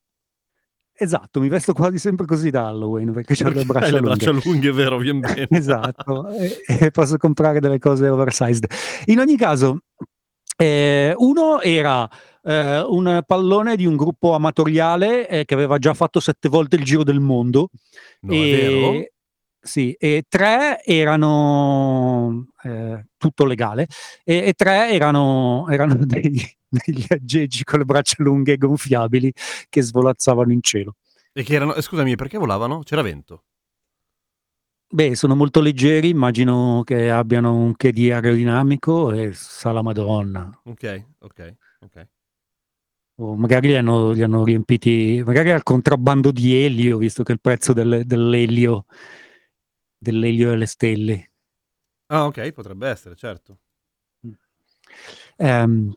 Esatto, 1.02 1.40
mi 1.40 1.48
vesto 1.48 1.72
quasi 1.72 1.98
sempre 1.98 2.26
così 2.26 2.50
da 2.50 2.68
Halloween 2.68 3.14
perché 3.14 3.34
ho 3.42 3.48
le 3.48 3.54
Perché 3.54 3.66
braccia 3.68 3.86
hai 3.86 3.92
le 3.94 4.00
lunghe. 4.02 4.16
braccia 4.26 4.32
lunghe, 4.50 4.72
vero, 4.74 4.98
bene. 5.00 5.48
esatto, 5.50 6.28
e, 6.32 6.58
e 6.68 6.92
posso 6.92 7.16
comprare 7.18 7.62
delle 7.62 7.80
cose 7.80 8.10
oversized. 8.10 8.66
In 9.06 9.20
ogni 9.20 9.38
caso, 9.38 9.80
eh, 10.58 11.14
uno 11.16 11.62
era 11.62 12.06
eh, 12.44 12.82
un 12.82 13.22
pallone 13.26 13.76
di 13.76 13.86
un 13.86 13.96
gruppo 13.96 14.34
amatoriale 14.34 15.28
eh, 15.28 15.46
che 15.46 15.54
aveva 15.54 15.78
già 15.78 15.94
fatto 15.94 16.20
sette 16.20 16.50
volte 16.50 16.76
il 16.76 16.84
giro 16.84 17.04
del 17.04 17.20
mondo. 17.20 17.70
No, 18.22 18.34
vero? 18.34 19.04
Sì, 19.62 19.94
e 20.00 20.24
tre 20.28 20.82
erano 20.86 22.48
eh, 22.64 23.08
tutto 23.18 23.46
legale, 23.46 23.88
e, 24.24 24.38
e 24.48 24.54
tre 24.54 24.92
erano, 24.92 25.68
erano 25.70 25.96
degli, 26.06 26.42
degli 26.68 27.06
aggeggi 27.10 27.66
con 27.66 27.80
le 27.80 27.86
braccia 27.86 28.16
lunghe 28.20 28.54
e 28.54 28.58
gonfiabili 28.58 29.32
che 29.68 29.82
svolazzavano 29.82 30.54
in 30.54 30.62
cielo. 30.62 30.96
E 31.34 31.44
che 31.44 31.56
erano, 31.56 31.76
eh, 31.76 31.82
scusami, 31.82 32.16
perché 32.16 32.38
volavano? 32.38 32.84
C'era 32.84 33.02
vento. 33.02 33.44
Beh, 34.92 35.16
sono 35.16 35.36
molto 35.36 35.60
leggeri, 35.60 36.10
immagino 36.10 36.82
che 36.84 37.12
abbiano 37.12 37.54
un 37.54 37.76
che 37.76 37.92
di 37.92 38.12
aerodinamico 38.12 39.12
e 39.12 39.34
sa 39.34 39.72
la 39.72 39.84
Madonna. 39.84 40.50
Ok, 40.64 41.06
ok, 41.20 41.56
ok. 41.82 42.08
O 43.22 43.36
magari 43.36 43.68
li 43.68 43.76
hanno, 43.76 44.12
li 44.12 44.22
hanno 44.24 44.44
riempiti, 44.46 45.22
magari 45.26 45.52
al 45.52 45.64
contrabbando 45.64 46.32
di 46.32 46.56
elio, 46.64 46.98
visto 46.98 47.24
che 47.24 47.34
il 47.34 47.42
prezzo 47.42 47.74
del- 47.74 48.04
dell'elio, 48.06 48.86
dell'elio 49.98 50.54
e 50.54 50.56
le 50.56 50.66
stelle. 50.66 51.32
Ah, 52.08 52.26
ok, 52.28 52.52
potrebbe 52.54 52.88
essere, 52.88 53.16
certo. 53.16 53.58
Ehm, 55.38 55.94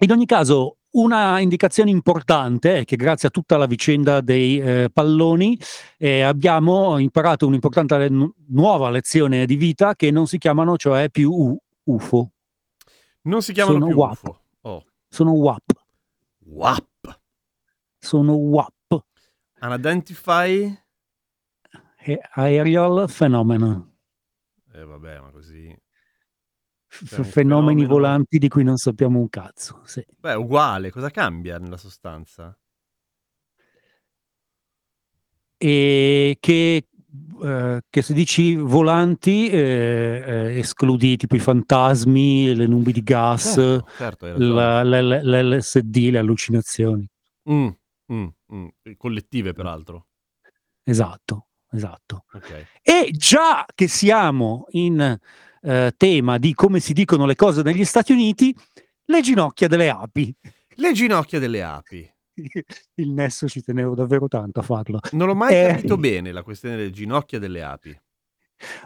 in 0.00 0.10
ogni 0.10 0.26
caso, 0.26 0.76
una 0.90 1.40
indicazione 1.40 1.90
importante 1.90 2.78
è 2.80 2.84
che 2.84 2.96
grazie 2.96 3.28
a 3.28 3.30
tutta 3.30 3.56
la 3.56 3.66
vicenda 3.66 4.20
dei 4.20 4.58
eh, 4.60 4.90
palloni 4.92 5.58
eh, 5.98 6.20
abbiamo 6.20 6.98
imparato 6.98 7.46
un'importante 7.46 8.08
nu- 8.10 8.32
nuova 8.48 8.90
lezione 8.90 9.46
di 9.46 9.56
vita 9.56 9.94
che 9.96 10.10
non 10.10 10.26
si 10.26 10.38
chiamano 10.38 10.76
cioè 10.76 11.08
più 11.10 11.32
U- 11.32 11.58
UFO, 11.84 12.30
Non 13.22 13.42
si 13.42 13.52
chiamano 13.52 13.78
Sono 13.78 13.88
più 13.90 13.96
WAP. 13.96 14.12
UFO. 14.12 14.40
Oh, 14.62 14.84
sono 15.08 15.32
WAP, 15.32 15.62
WAP. 16.46 17.20
sono 17.98 18.34
WAP, 18.34 19.04
Unidentified... 19.60 20.82
eh, 21.98 22.20
Aerial 22.32 23.10
Phenomenon, 23.10 23.96
Eh, 24.72 24.84
vabbè, 24.84 25.20
ma 25.20 25.30
così... 25.30 25.74
Cioè, 26.86 27.24
fenomeni 27.24 27.30
fenomeno- 27.32 27.88
volanti 27.88 28.38
di 28.38 28.48
cui 28.48 28.62
non 28.62 28.76
sappiamo 28.76 29.18
un 29.18 29.28
cazzo. 29.28 29.80
sì. 29.84 30.04
Beh, 30.18 30.32
è 30.32 30.36
uguale, 30.36 30.90
cosa 30.90 31.10
cambia 31.10 31.58
nella 31.58 31.76
sostanza? 31.76 32.56
e 35.56 36.36
che, 36.40 36.88
eh, 37.42 37.80
che 37.88 38.02
se 38.02 38.12
dici 38.14 38.56
volanti 38.56 39.48
eh, 39.48 40.22
eh, 40.26 40.58
escludi 40.58 41.16
tipo 41.16 41.36
i 41.36 41.40
fantasmi, 41.40 42.54
le 42.54 42.66
nubi 42.66 42.92
di 42.92 43.02
gas, 43.02 43.52
Certo, 43.54 43.86
certo, 43.96 44.26
la- 44.36 44.82
l'LSD, 44.82 46.10
le 46.10 46.18
allucinazioni. 46.18 47.08
Mm, 47.50 47.68
mm, 48.12 48.26
mm. 48.54 48.66
Collettive, 48.96 49.52
peraltro. 49.52 50.06
Esatto, 50.82 51.46
esatto. 51.70 52.24
Ok. 52.32 52.66
E 52.82 53.10
già 53.12 53.64
che 53.74 53.88
siamo 53.88 54.66
in 54.70 55.18
eh, 55.62 55.92
tema 55.96 56.38
di 56.38 56.54
come 56.54 56.80
si 56.80 56.92
dicono 56.92 57.26
le 57.26 57.34
cose 57.36 57.62
negli 57.62 57.84
Stati 57.84 58.12
Uniti, 58.12 58.54
le 59.06 59.20
ginocchia 59.22 59.68
delle 59.68 59.88
api. 59.88 60.34
Le 60.76 60.92
ginocchia 60.92 61.38
delle 61.38 61.62
api. 61.62 62.12
Il 62.94 63.10
nesso 63.12 63.48
ci 63.48 63.62
tenevo 63.62 63.94
davvero 63.94 64.28
tanto 64.28 64.60
a 64.60 64.62
farlo. 64.62 65.00
Non 65.12 65.26
l'ho 65.28 65.34
mai 65.34 65.54
Eh. 65.54 65.66
capito 65.68 65.96
bene 65.96 66.32
la 66.32 66.42
questione 66.42 66.76
delle 66.76 66.90
ginocchia 66.90 67.38
delle 67.38 67.62
api. 67.62 67.98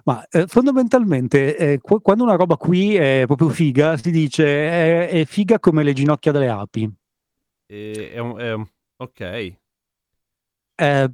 Ma 0.05 0.27
eh, 0.29 0.47
fondamentalmente, 0.47 1.57
eh, 1.57 1.79
qu- 1.79 2.01
quando 2.03 2.25
una 2.25 2.35
roba 2.37 2.57
qui 2.57 2.97
è 2.97 3.25
proprio 3.27 3.49
figa, 3.51 3.97
si 3.97 4.11
dice 4.11 4.45
è, 4.45 5.09
è 5.11 5.25
figa 5.25 5.59
come 5.61 5.83
le 5.83 5.93
ginocchia 5.93 6.33
delle 6.33 6.49
api. 6.49 6.91
E- 7.67 8.11
è 8.13 8.19
un- 8.19 8.39
è 8.39 8.53
un- 8.55 8.67
ok. 8.97 9.21
Eh, 10.81 11.13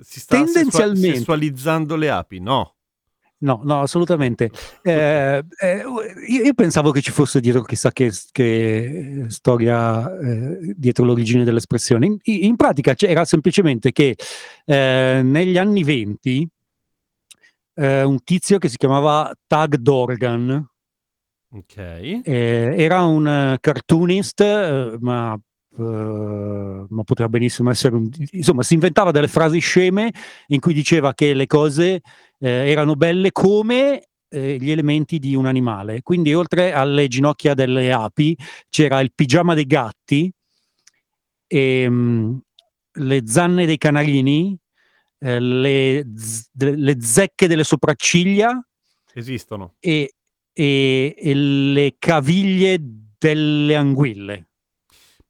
Si 0.00 0.20
sta 0.20 0.44
sessualizzando 0.46 1.96
le 1.96 2.10
api? 2.10 2.40
No. 2.40 2.73
No, 3.44 3.60
no, 3.62 3.80
assolutamente. 3.80 4.50
Eh, 4.82 5.42
eh, 5.60 5.82
io, 6.28 6.42
io 6.42 6.54
pensavo 6.54 6.90
che 6.90 7.00
ci 7.00 7.10
fosse 7.10 7.40
dietro 7.40 7.62
chissà 7.62 7.92
che, 7.92 8.12
che 8.32 9.26
storia 9.28 10.18
eh, 10.18 10.74
dietro 10.76 11.04
l'origine 11.04 11.44
dell'espressione. 11.44 12.06
In, 12.06 12.18
in 12.22 12.56
pratica 12.56 12.94
c'era 12.94 13.24
semplicemente 13.24 13.92
che 13.92 14.16
eh, 14.64 15.20
negli 15.22 15.58
anni 15.58 15.84
20 15.84 16.48
eh, 17.76 18.02
un 18.02 18.22
tizio 18.24 18.58
che 18.58 18.68
si 18.68 18.76
chiamava 18.76 19.32
Tag 19.46 19.76
Dorgan 19.76 20.68
Ok. 21.54 21.76
Eh, 21.76 22.74
era 22.76 23.02
un 23.04 23.56
cartoonist, 23.60 24.96
ma, 24.98 25.38
eh, 25.78 25.82
ma 26.88 27.02
poteva 27.04 27.28
benissimo 27.28 27.70
essere 27.70 27.94
un... 27.94 28.10
Insomma, 28.32 28.64
si 28.64 28.74
inventava 28.74 29.12
delle 29.12 29.28
frasi 29.28 29.60
sceme 29.60 30.12
in 30.48 30.58
cui 30.58 30.74
diceva 30.74 31.14
che 31.14 31.32
le 31.32 31.46
cose 31.46 32.00
eh, 32.38 32.70
erano 32.70 32.94
belle 32.94 33.32
come 33.32 34.08
eh, 34.28 34.56
gli 34.58 34.70
elementi 34.70 35.18
di 35.18 35.34
un 35.34 35.46
animale. 35.46 36.02
Quindi, 36.02 36.34
oltre 36.34 36.72
alle 36.72 37.06
ginocchia 37.08 37.54
delle 37.54 37.92
api, 37.92 38.36
c'era 38.68 39.00
il 39.00 39.12
pigiama 39.14 39.54
dei 39.54 39.66
gatti, 39.66 40.32
e, 41.46 41.86
mm, 41.88 42.36
le 42.92 43.22
zanne 43.26 43.66
dei 43.66 43.78
canarini, 43.78 44.56
eh, 45.18 45.40
le, 45.40 46.06
z- 46.16 46.48
de- 46.52 46.76
le 46.76 47.00
zecche 47.00 47.46
delle 47.46 47.64
sopracciglia 47.64 48.64
Esistono. 49.14 49.74
e, 49.80 50.14
e- 50.52 51.14
e 51.16 51.34
le 51.34 51.96
caviglie 51.98 52.78
delle 53.18 53.76
anguille. 53.76 54.48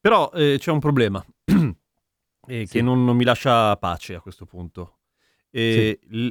Però 0.00 0.30
eh, 0.32 0.56
c'è 0.58 0.70
un 0.70 0.80
problema 0.80 1.24
eh, 1.44 2.66
Sì. 2.66 2.72
che 2.72 2.82
non, 2.82 3.04
non 3.04 3.16
mi 3.16 3.24
lascia 3.24 3.76
pace 3.76 4.14
a 4.14 4.20
questo 4.20 4.44
punto. 4.46 4.93
Eh, 5.56 6.00
l- 6.08 6.30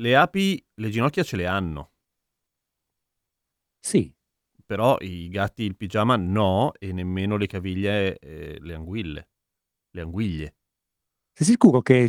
le 0.00 0.16
api, 0.16 0.64
le 0.74 0.90
ginocchia 0.90 1.24
ce 1.24 1.34
le 1.34 1.46
hanno, 1.46 1.90
Sì, 3.80 4.12
però 4.64 4.96
i 5.00 5.28
gatti 5.28 5.64
il 5.64 5.76
pigiama 5.76 6.14
no 6.14 6.72
e 6.78 6.92
nemmeno 6.92 7.36
le 7.36 7.48
caviglie 7.48 8.18
e 8.20 8.58
le 8.60 8.74
anguille. 8.74 9.28
Le 9.90 10.00
anguiglie. 10.00 10.54
sei 11.32 11.46
sicuro 11.48 11.80
che 11.80 12.08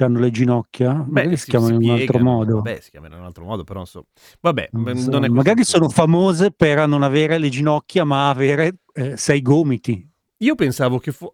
hanno 0.00 0.18
le 0.18 0.30
ginocchia? 0.30 0.92
Magari 1.08 1.38
si, 1.38 1.48
chiamano 1.48 1.76
in 1.76 1.88
un 1.88 1.90
altro 1.98 2.18
modo. 2.18 2.54
Vabbè, 2.56 2.80
si 2.80 2.90
chiamano 2.90 3.14
in 3.14 3.20
un 3.20 3.26
altro 3.26 3.44
modo, 3.44 3.64
però 3.64 3.80
insomma. 3.80 4.04
Vabbè, 4.40 4.68
Non 4.72 4.82
beh, 4.84 4.96
so, 4.96 5.18
non 5.18 5.32
magari 5.32 5.64
sono 5.64 5.88
famose 5.88 6.50
per 6.50 6.86
non 6.86 7.02
avere 7.02 7.38
le 7.38 7.48
ginocchia, 7.48 8.04
ma 8.04 8.28
avere 8.28 8.80
eh, 8.92 9.16
sei 9.16 9.40
gomiti. 9.40 10.06
Io 10.42 10.54
pensavo 10.54 10.98
che 10.98 11.12
fu... 11.12 11.32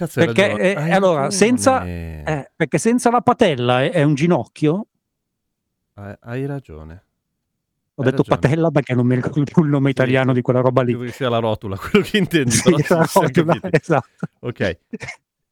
Cazzo, 0.00 0.24
Perché, 0.24 0.56
eh, 0.74 0.90
allora, 0.92 1.30
senza- 1.30 1.84
Eh, 1.84 2.50
perché 2.56 2.78
senza 2.78 3.10
la 3.10 3.20
patella 3.20 3.82
è, 3.82 3.90
è 3.90 4.02
un 4.02 4.14
ginocchio. 4.14 4.86
Hai, 5.94 6.14
hai 6.20 6.46
ragione. 6.46 7.04
Ho 7.96 8.02
Hai 8.02 8.10
detto 8.10 8.22
ragione. 8.22 8.38
patella 8.40 8.70
perché 8.70 8.94
non 8.94 9.06
mi 9.06 9.14
ricordo 9.14 9.42
più 9.44 9.62
il 9.62 9.68
nome 9.68 9.86
Sì, 9.86 9.90
italiano 9.90 10.30
sì. 10.30 10.36
di 10.36 10.40
quella 10.42 10.60
roba 10.60 10.80
lì. 10.80 10.92
Credo 10.92 11.06
che 11.06 11.12
sia 11.12 11.28
la 11.28 11.38
rotula, 11.38 11.76
quello 11.76 12.02
che 12.02 12.16
intendi. 12.16 12.50
Sì, 12.50 12.70
la 12.70 12.78
capiti. 13.30 13.68
esatto. 13.72 14.26
Ok. 14.38 14.78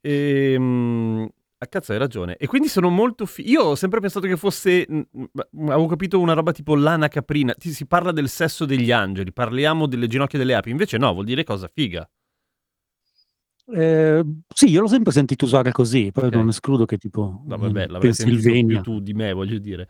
Ehm, 0.01 1.29
a 1.59 1.65
cazzo, 1.67 1.91
hai 1.91 1.99
ragione. 1.99 2.35
E 2.37 2.47
quindi 2.47 2.69
sono 2.69 2.89
molto... 2.89 3.27
fi- 3.27 3.47
Io 3.47 3.61
ho 3.61 3.75
sempre 3.75 3.99
pensato 3.99 4.25
che 4.25 4.35
fosse... 4.35 4.87
mm, 4.91 5.01
Avevo 5.67 5.85
capito 5.85 6.19
una 6.19 6.33
roba 6.33 6.51
tipo 6.53 6.73
lana 6.75 7.07
caprina. 7.07 7.53
Ti- 7.53 7.71
si 7.71 7.85
parla 7.85 8.11
del 8.11 8.29
sesso 8.29 8.65
degli 8.65 8.91
angeli, 8.91 9.31
parliamo 9.31 9.85
delle 9.85 10.07
ginocchia 10.07 10.39
delle 10.39 10.55
api. 10.55 10.71
Invece 10.71 10.97
no, 10.97 11.13
vuol 11.13 11.25
dire 11.25 11.43
cosa 11.43 11.69
figa. 11.71 12.09
Eh, 13.73 14.23
sì, 14.53 14.69
io 14.69 14.81
l'ho 14.81 14.87
sempre 14.87 15.11
sentito 15.11 15.45
usare 15.45 15.71
così, 15.71 16.11
poi 16.11 16.29
non 16.31 16.47
escludo 16.49 16.85
che 16.85 16.97
tipo 16.97 17.41
No, 17.45 17.55
in 17.55 17.61
vabbè, 17.61 17.87
l'avrei 17.87 18.13
sentito 18.13 18.41
Pennsylvania. 18.41 18.81
più 18.81 18.93
tu 18.93 18.99
di 18.99 19.13
me, 19.13 19.33
voglio 19.33 19.59
dire. 19.59 19.87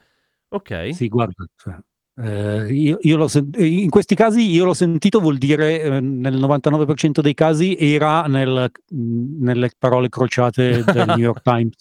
Ok. 0.49 0.93
Sì, 0.93 1.07
guarda, 1.07 1.45
cioè, 1.55 1.77
eh, 2.21 2.73
io, 2.73 2.97
io 3.01 3.15
l'ho 3.17 3.27
sen- 3.27 3.51
in 3.57 3.89
questi 3.89 4.15
casi 4.15 4.49
io 4.51 4.65
l'ho 4.65 4.73
sentito 4.73 5.19
vuol 5.21 5.37
dire 5.37 5.81
eh, 5.81 5.99
nel 6.01 6.33
99% 6.37 7.21
dei 7.21 7.33
casi 7.33 7.77
era 7.77 8.23
nel- 8.23 8.69
mh, 8.91 9.43
nelle 9.43 9.71
parole 9.77 10.09
crociate 10.09 10.83
del 10.83 11.05
New 11.07 11.17
York 11.17 11.41
Times 11.43 11.75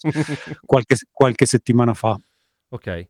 qualche, 0.65 0.95
qualche 1.11 1.45
settimana 1.45 1.93
fa. 1.93 2.17
ok. 2.69 3.07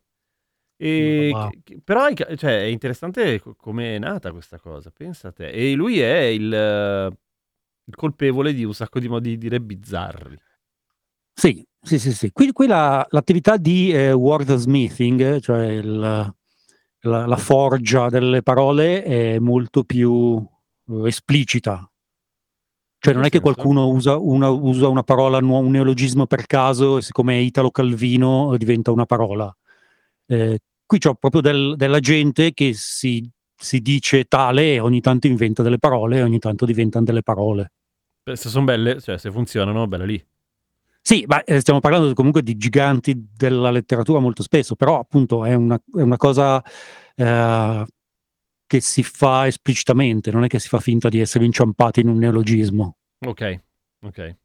E, 0.82 1.30
Wow. 1.32 1.50
che- 1.50 1.60
che- 1.62 1.80
però 1.84 2.06
è, 2.06 2.14
ca- 2.14 2.34
cioè, 2.36 2.60
è 2.62 2.64
interessante 2.64 3.38
co- 3.40 3.54
come 3.54 3.96
è 3.96 3.98
nata 3.98 4.32
questa 4.32 4.58
cosa, 4.58 4.90
pensa 4.90 5.30
te. 5.30 5.48
E 5.50 5.74
lui 5.74 6.00
è 6.00 6.22
eh, 6.24 6.34
il 6.34 7.16
colpevole 7.94 8.52
di 8.52 8.64
un 8.64 8.74
sacco 8.74 8.98
di 9.00 9.08
modi 9.08 9.30
di 9.30 9.38
dire 9.38 9.60
bizzarri. 9.60 10.36
Sì, 11.32 11.64
sì, 11.80 11.98
sì, 11.98 12.12
sì. 12.12 12.30
Qui, 12.32 12.52
qui 12.52 12.66
la- 12.66 13.06
l'attività 13.10 13.56
di 13.56 13.92
eh, 13.92 14.12
wordsmithing, 14.12 15.40
cioè 15.40 15.66
il- 15.66 16.34
la, 17.02 17.26
la 17.26 17.36
forgia 17.36 18.08
delle 18.08 18.42
parole, 18.42 19.02
è 19.02 19.38
molto 19.38 19.84
più 19.84 20.46
eh, 20.88 21.06
esplicita. 21.08 21.84
Cioè 23.02 23.14
non 23.14 23.24
è 23.24 23.30
che 23.30 23.40
qualcuno 23.40 23.88
usa 23.88 24.18
una, 24.18 24.50
usa 24.50 24.88
una 24.88 25.02
parola, 25.02 25.38
un 25.38 25.70
neologismo 25.70 26.26
per 26.26 26.44
caso 26.44 26.98
e 26.98 27.02
siccome 27.02 27.34
è 27.34 27.38
Italo 27.38 27.70
Calvino 27.70 28.52
eh, 28.52 28.58
diventa 28.58 28.90
una 28.90 29.06
parola. 29.06 29.50
Eh, 30.26 30.58
qui 30.84 30.98
c'ho 30.98 31.14
proprio 31.14 31.40
del- 31.40 31.74
della 31.76 32.00
gente 32.00 32.52
che 32.52 32.72
si, 32.74 33.26
si 33.56 33.80
dice 33.80 34.24
tale 34.24 34.74
e 34.74 34.80
ogni 34.80 35.00
tanto 35.00 35.26
inventa 35.28 35.62
delle 35.62 35.78
parole 35.78 36.18
e 36.18 36.22
ogni 36.22 36.38
tanto 36.38 36.66
diventano 36.66 37.06
delle 37.06 37.22
parole. 37.22 37.72
Beh, 38.30 38.36
Se 38.36 38.48
sono 38.48 38.64
belle, 38.64 39.00
cioè 39.00 39.18
se 39.18 39.30
funzionano, 39.30 39.86
bella 39.88 40.04
lì. 40.04 40.24
Sì, 41.02 41.24
ma 41.26 41.42
eh, 41.42 41.60
stiamo 41.60 41.80
parlando 41.80 42.12
comunque 42.14 42.42
di 42.42 42.56
giganti 42.56 43.26
della 43.34 43.70
letteratura 43.70 44.20
molto 44.20 44.42
spesso, 44.42 44.76
però 44.76 44.98
appunto 44.98 45.44
è 45.44 45.54
una, 45.54 45.74
è 45.76 46.00
una 46.02 46.16
cosa 46.18 46.62
eh, 47.16 47.86
che 48.66 48.80
si 48.80 49.02
fa 49.02 49.46
esplicitamente, 49.46 50.30
non 50.30 50.44
è 50.44 50.46
che 50.46 50.58
si 50.60 50.68
fa 50.68 50.78
finta 50.78 51.08
di 51.08 51.18
essere 51.18 51.44
inciampati 51.44 52.00
in 52.00 52.08
un 52.08 52.18
neologismo. 52.18 52.96
Ok, 53.26 53.60
ok. 54.02 54.36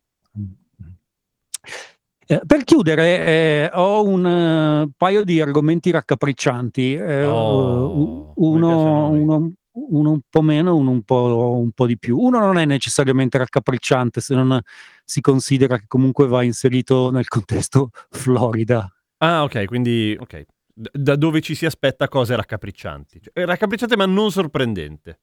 Eh, 2.27 2.41
per 2.43 2.63
chiudere, 2.63 3.25
eh, 3.25 3.69
ho 3.73 4.03
un 4.03 4.25
eh, 4.25 4.89
paio 4.97 5.23
di 5.23 5.39
argomenti 5.41 5.91
raccapriccianti. 5.91 6.95
Eh, 6.95 7.25
Oh, 7.25 8.33
uno, 8.37 9.09
uno- 9.09 9.51
uno 9.75 10.11
un 10.11 10.21
po' 10.29 10.41
meno, 10.41 10.75
uno 10.75 10.91
un 10.91 11.03
po', 11.03 11.59
un 11.59 11.71
po' 11.71 11.85
di 11.85 11.97
più. 11.97 12.17
Uno 12.17 12.39
non 12.39 12.57
è 12.57 12.65
necessariamente 12.65 13.38
raccapricciante 13.38 14.21
se 14.21 14.33
non 14.35 14.59
si 15.03 15.21
considera 15.21 15.77
che 15.77 15.85
comunque 15.88 16.27
va 16.27 16.43
inserito 16.43 17.11
nel 17.11 17.27
contesto 17.27 17.89
Florida. 18.09 18.89
Ah, 19.17 19.43
ok, 19.43 19.65
quindi 19.65 20.15
ok. 20.19 20.45
Da 20.73 21.15
dove 21.15 21.39
ci 21.41 21.55
si 21.55 21.65
aspetta 21.65 22.07
cose 22.09 22.35
raccapriccianti. 22.35 23.21
Cioè, 23.21 23.33
è 23.33 23.45
raccapricciante 23.45 23.95
ma 23.95 24.05
non 24.05 24.31
sorprendente. 24.31 25.19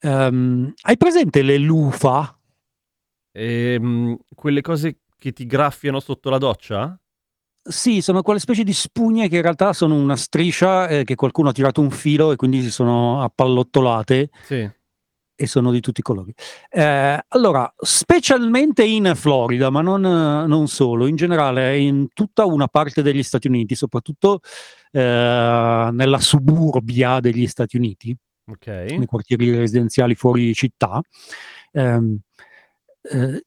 Ehm, 0.00 0.72
hai 0.82 0.96
presente 0.96 1.42
le 1.42 1.58
lufa? 1.58 2.36
Ehm, 3.32 4.16
quelle 4.34 4.60
cose 4.60 5.00
che 5.18 5.32
ti 5.32 5.46
graffiano 5.46 6.00
sotto 6.00 6.30
la 6.30 6.38
doccia? 6.38 6.98
Sì, 7.68 8.00
sono 8.00 8.22
quelle 8.22 8.40
specie 8.40 8.64
di 8.64 8.72
spugne 8.72 9.28
che 9.28 9.36
in 9.36 9.42
realtà 9.42 9.74
sono 9.74 9.94
una 9.94 10.16
striscia 10.16 10.88
eh, 10.88 11.04
che 11.04 11.14
qualcuno 11.16 11.50
ha 11.50 11.52
tirato 11.52 11.82
un 11.82 11.90
filo 11.90 12.32
e 12.32 12.36
quindi 12.36 12.62
si 12.62 12.70
sono 12.70 13.22
appallottolate 13.22 14.30
Sì. 14.44 14.68
e 15.40 15.46
sono 15.46 15.70
di 15.70 15.80
tutti 15.80 16.00
i 16.00 16.02
colori. 16.02 16.32
Eh, 16.70 17.18
allora, 17.28 17.70
specialmente 17.76 18.84
in 18.84 19.12
Florida, 19.14 19.68
ma 19.68 19.82
non, 19.82 20.00
non 20.00 20.66
solo, 20.66 21.06
in 21.06 21.16
generale 21.16 21.78
in 21.78 22.08
tutta 22.14 22.46
una 22.46 22.68
parte 22.68 23.02
degli 23.02 23.22
Stati 23.22 23.48
Uniti, 23.48 23.74
soprattutto 23.74 24.40
eh, 24.90 25.00
nella 25.92 26.18
suburbia 26.20 27.20
degli 27.20 27.46
Stati 27.46 27.76
Uniti, 27.76 28.16
nei 28.96 29.06
quartieri 29.06 29.54
residenziali 29.54 30.14
fuori 30.14 30.54
città, 30.54 31.02
ehm, 31.72 32.18
eh, 33.02 33.44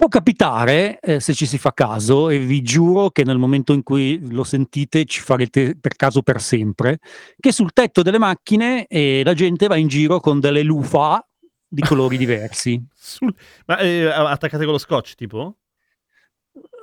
può 0.00 0.08
capitare, 0.08 0.98
eh, 0.98 1.20
se 1.20 1.34
ci 1.34 1.44
si 1.44 1.58
fa 1.58 1.74
caso, 1.74 2.30
e 2.30 2.38
vi 2.38 2.62
giuro 2.62 3.10
che 3.10 3.22
nel 3.22 3.36
momento 3.36 3.74
in 3.74 3.82
cui 3.82 4.18
lo 4.32 4.44
sentite 4.44 5.04
ci 5.04 5.20
farete 5.20 5.76
per 5.78 5.94
caso 5.94 6.22
per 6.22 6.40
sempre, 6.40 7.00
che 7.38 7.52
sul 7.52 7.74
tetto 7.74 8.00
delle 8.00 8.16
macchine 8.16 8.86
eh, 8.86 9.20
la 9.22 9.34
gente 9.34 9.66
va 9.66 9.76
in 9.76 9.88
giro 9.88 10.18
con 10.18 10.40
delle 10.40 10.62
lufa 10.62 11.22
di 11.68 11.82
colori 11.82 12.16
diversi. 12.18 12.82
Sul- 12.94 13.34
Ma 13.66 13.76
eh, 13.76 14.06
attaccate 14.06 14.64
con 14.64 14.72
lo 14.72 14.78
scotch, 14.78 15.16
tipo? 15.16 15.56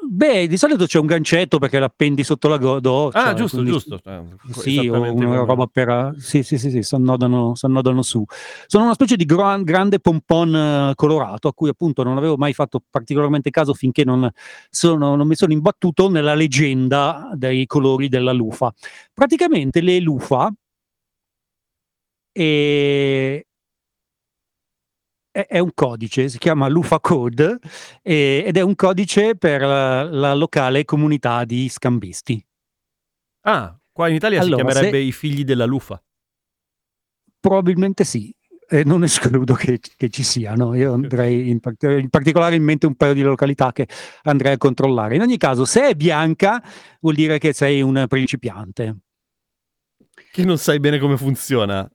Beh, 0.09 0.47
di 0.47 0.57
solito 0.57 0.85
c'è 0.85 0.99
un 0.99 1.05
gancetto 1.05 1.59
perché 1.59 1.79
l'appendi 1.79 2.23
sotto 2.23 2.47
la 2.47 2.57
doccia. 2.57 3.25
Ah, 3.25 3.33
giusto, 3.33 3.57
quindi- 3.57 3.71
giusto. 3.73 3.99
Eh, 4.05 4.23
Sì, 4.51 4.77
o 4.77 4.81
esattamente 4.83 5.25
una 5.25 5.35
roba 5.43 5.67
per... 5.67 6.15
Sì, 6.17 6.43
sì, 6.43 6.57
sì, 6.57 6.69
sì, 6.69 6.81
si 6.81 6.95
annodano, 6.95 7.55
si 7.55 7.65
annodano 7.65 8.01
su. 8.01 8.23
Sono 8.67 8.85
una 8.85 8.93
specie 8.93 9.15
di 9.17 9.25
gran- 9.25 9.63
grande 9.63 9.99
pompon 9.99 10.55
eh, 10.55 10.91
colorato 10.95 11.49
a 11.49 11.53
cui 11.53 11.69
appunto 11.69 12.03
non 12.03 12.17
avevo 12.17 12.37
mai 12.37 12.53
fatto 12.53 12.81
particolarmente 12.89 13.49
caso 13.49 13.73
finché 13.73 14.03
non, 14.05 14.29
sono- 14.69 15.15
non 15.15 15.27
mi 15.27 15.35
sono 15.35 15.51
imbattuto 15.51 16.09
nella 16.09 16.35
leggenda 16.35 17.29
dei 17.33 17.65
colori 17.65 18.07
della 18.07 18.31
lufa. 18.31 18.73
Praticamente 19.13 19.81
le 19.81 19.99
lufa 19.99 20.49
e- 22.31 23.45
è, 25.37 25.45
è 25.47 25.59
un 25.59 25.71
codice, 25.75 26.29
si 26.29 26.39
chiama 26.39 26.67
Lufa 26.67 26.99
Code 26.99 27.59
e- 28.01 28.43
ed 28.45 28.57
è 28.57 28.61
un 28.61 28.73
codice 28.75 29.35
per 29.35 29.61
la, 29.61 30.03
la 30.03 30.33
locale 30.33 30.83
comunità 30.83 31.45
di 31.45 31.69
scambisti. 31.69 32.43
Ah, 33.41 33.77
qua 33.91 34.07
in 34.09 34.15
Italia 34.15 34.41
Allora, 34.41 34.63
si 34.63 34.65
chiamerebbe 34.69 34.97
se- 34.97 35.03
i 35.07 35.11
figli 35.11 35.43
della 35.43 35.65
lufa. 35.65 36.01
Probabilmente 37.39 38.03
sì, 38.03 38.33
e 38.67 38.83
non 38.83 39.03
escludo 39.05 39.53
che, 39.53 39.79
che 39.95 40.09
ci 40.09 40.23
siano. 40.23 40.73
Io 40.73 40.93
andrei 40.93 41.49
in, 41.49 41.59
part- 41.59 41.83
in 41.83 42.09
particolare 42.09 42.55
in 42.55 42.63
mente 42.63 42.87
un 42.87 42.95
paio 42.95 43.13
di 43.13 43.21
località 43.21 43.71
che 43.71 43.87
andrei 44.23 44.53
a 44.53 44.57
controllare. 44.57 45.15
In 45.15 45.21
ogni 45.21 45.37
caso, 45.37 45.65
se 45.65 45.89
è 45.89 45.93
bianca, 45.95 46.61
vuol 46.99 47.13
dire 47.15 47.37
che 47.37 47.53
sei 47.53 47.81
un 47.81 48.05
principiante. 48.07 48.97
Che 50.31 50.43
non 50.43 50.57
sai 50.57 50.79
bene 50.79 50.99
come 50.99 51.17
funziona. 51.17 51.89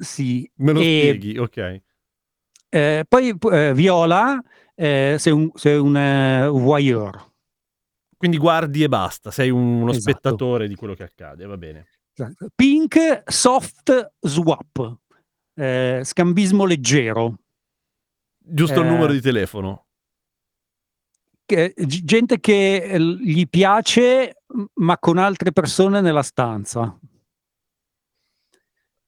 Sì. 0.00 0.50
Me 0.56 0.72
lo 0.72 0.80
E, 0.80 0.82
spieghi, 0.82 1.38
ok. 1.38 1.82
Eh, 2.74 3.04
poi 3.08 3.32
eh, 3.52 3.72
viola, 3.72 4.42
eh, 4.74 5.14
sei 5.18 5.32
un, 5.32 5.50
sei 5.54 5.78
un 5.78 5.96
eh, 5.96 6.48
voyeur. 6.48 7.32
Quindi 8.16 8.36
guardi 8.38 8.82
e 8.82 8.88
basta, 8.88 9.30
sei 9.30 9.50
un- 9.50 9.82
uno 9.82 9.90
Esatto. 9.90 10.10
spettatore 10.10 10.66
di 10.66 10.74
quello 10.74 10.94
che 10.94 11.04
accade, 11.04 11.44
va 11.46 11.56
bene. 11.56 11.86
Pink, 12.54 13.22
soft 13.26 14.12
swap, 14.20 14.96
eh, 15.54 16.00
scambismo 16.04 16.64
leggero. 16.64 17.36
Giusto 18.38 18.80
il 18.80 18.86
Eh. 18.86 18.90
numero 18.90 19.12
di 19.12 19.20
telefono. 19.20 19.80
che- 21.46 21.74
gente 21.76 22.40
che 22.40 22.96
gli 22.98 23.46
piace 23.46 24.38
ma 24.76 24.96
con 24.98 25.18
altre 25.18 25.52
persone 25.52 26.00
nella 26.00 26.22
stanza. 26.22 26.98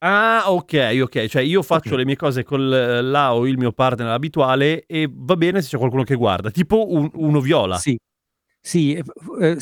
Ah, 0.08 0.52
ok, 0.52 0.98
ok. 1.02 1.26
Cioè 1.26 1.42
io 1.42 1.62
faccio 1.62 1.90
Ok. 1.90 1.96
le 1.96 2.04
mie 2.04 2.14
cose 2.16 2.44
con 2.44 2.68
la 2.68 3.34
o 3.34 3.44
il 3.46 3.58
mio 3.58 3.72
partner 3.72 4.06
abituale 4.08 4.84
e 4.86 5.08
va 5.10 5.34
bene 5.36 5.60
se 5.62 5.70
c'è 5.70 5.78
qualcuno 5.78 6.04
che 6.04 6.14
guarda. 6.14 6.50
Tipo 6.52 6.92
un- 6.92 7.10
uno 7.14 7.40
viola. 7.40 7.76
Sì, 7.76 7.98
sì 8.60 8.94
eh, 8.94 9.02
eh, 9.40 9.58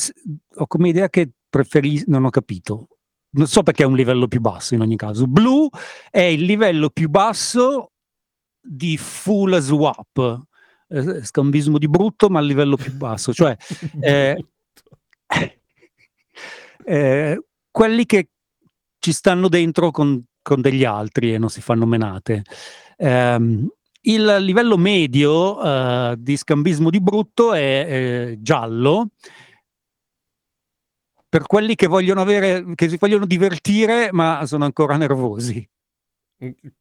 ho 0.57 0.67
come 0.67 0.91
idea 0.91 1.09
che 1.09 1.31
preferisco, 1.49 2.05
non 2.11 2.27
ho 2.27 2.31
capito. 2.31 2.89
Non 3.37 3.47
so 3.47 3.63
perché 3.63 3.85
è 3.85 3.87
un 3.87 3.97
livello 3.97 4.29
più 4.29 4.41
basso 4.41 4.75
in 4.75 4.81
ogni 4.83 4.97
caso. 4.97 5.27
Blu 5.27 5.69
è 6.11 6.21
il 6.21 6.43
livello 6.43 6.91
più 6.91 7.09
basso 7.09 7.93
di 8.61 8.99
full 8.99 9.59
swap, 9.61 10.43
eh, 10.89 11.25
scambismo 11.25 11.79
di 11.79 11.89
brutto 11.89 12.29
ma 12.29 12.39
a 12.41 12.43
livello 12.43 12.77
più 12.77 12.93
basso, 12.95 13.33
cioè 13.33 13.57
eh, 14.01 14.45
eh, 16.85 17.43
quelli 17.71 18.05
che 18.07 18.29
ci 18.99 19.13
stanno 19.13 19.49
dentro 19.49 19.91
con, 19.91 20.23
con 20.45 20.61
degli 20.61 20.85
altri 20.85 21.35
e 21.35 21.39
non 21.39 21.49
si 21.49 21.61
fanno 21.61 21.87
menate. 21.87 22.45
Ehm, 22.99 23.69
il 24.03 24.37
livello 24.41 24.77
medio 24.77 25.63
eh, 25.63 26.17
di 26.19 26.37
scambismo 26.37 26.91
di 26.91 27.01
brutto 27.01 27.55
è 27.55 27.87
eh, 27.89 28.37
giallo. 28.41 29.09
Per 31.29 31.47
quelli 31.47 31.75
che 31.75 31.87
vogliono 31.87 32.21
avere, 32.21 32.65
che 32.75 32.89
si 32.89 32.97
vogliono 32.97 33.27
divertire, 33.27 34.11
ma 34.13 34.45
sono 34.47 34.65
ancora 34.65 34.97
nervosi. 34.97 35.67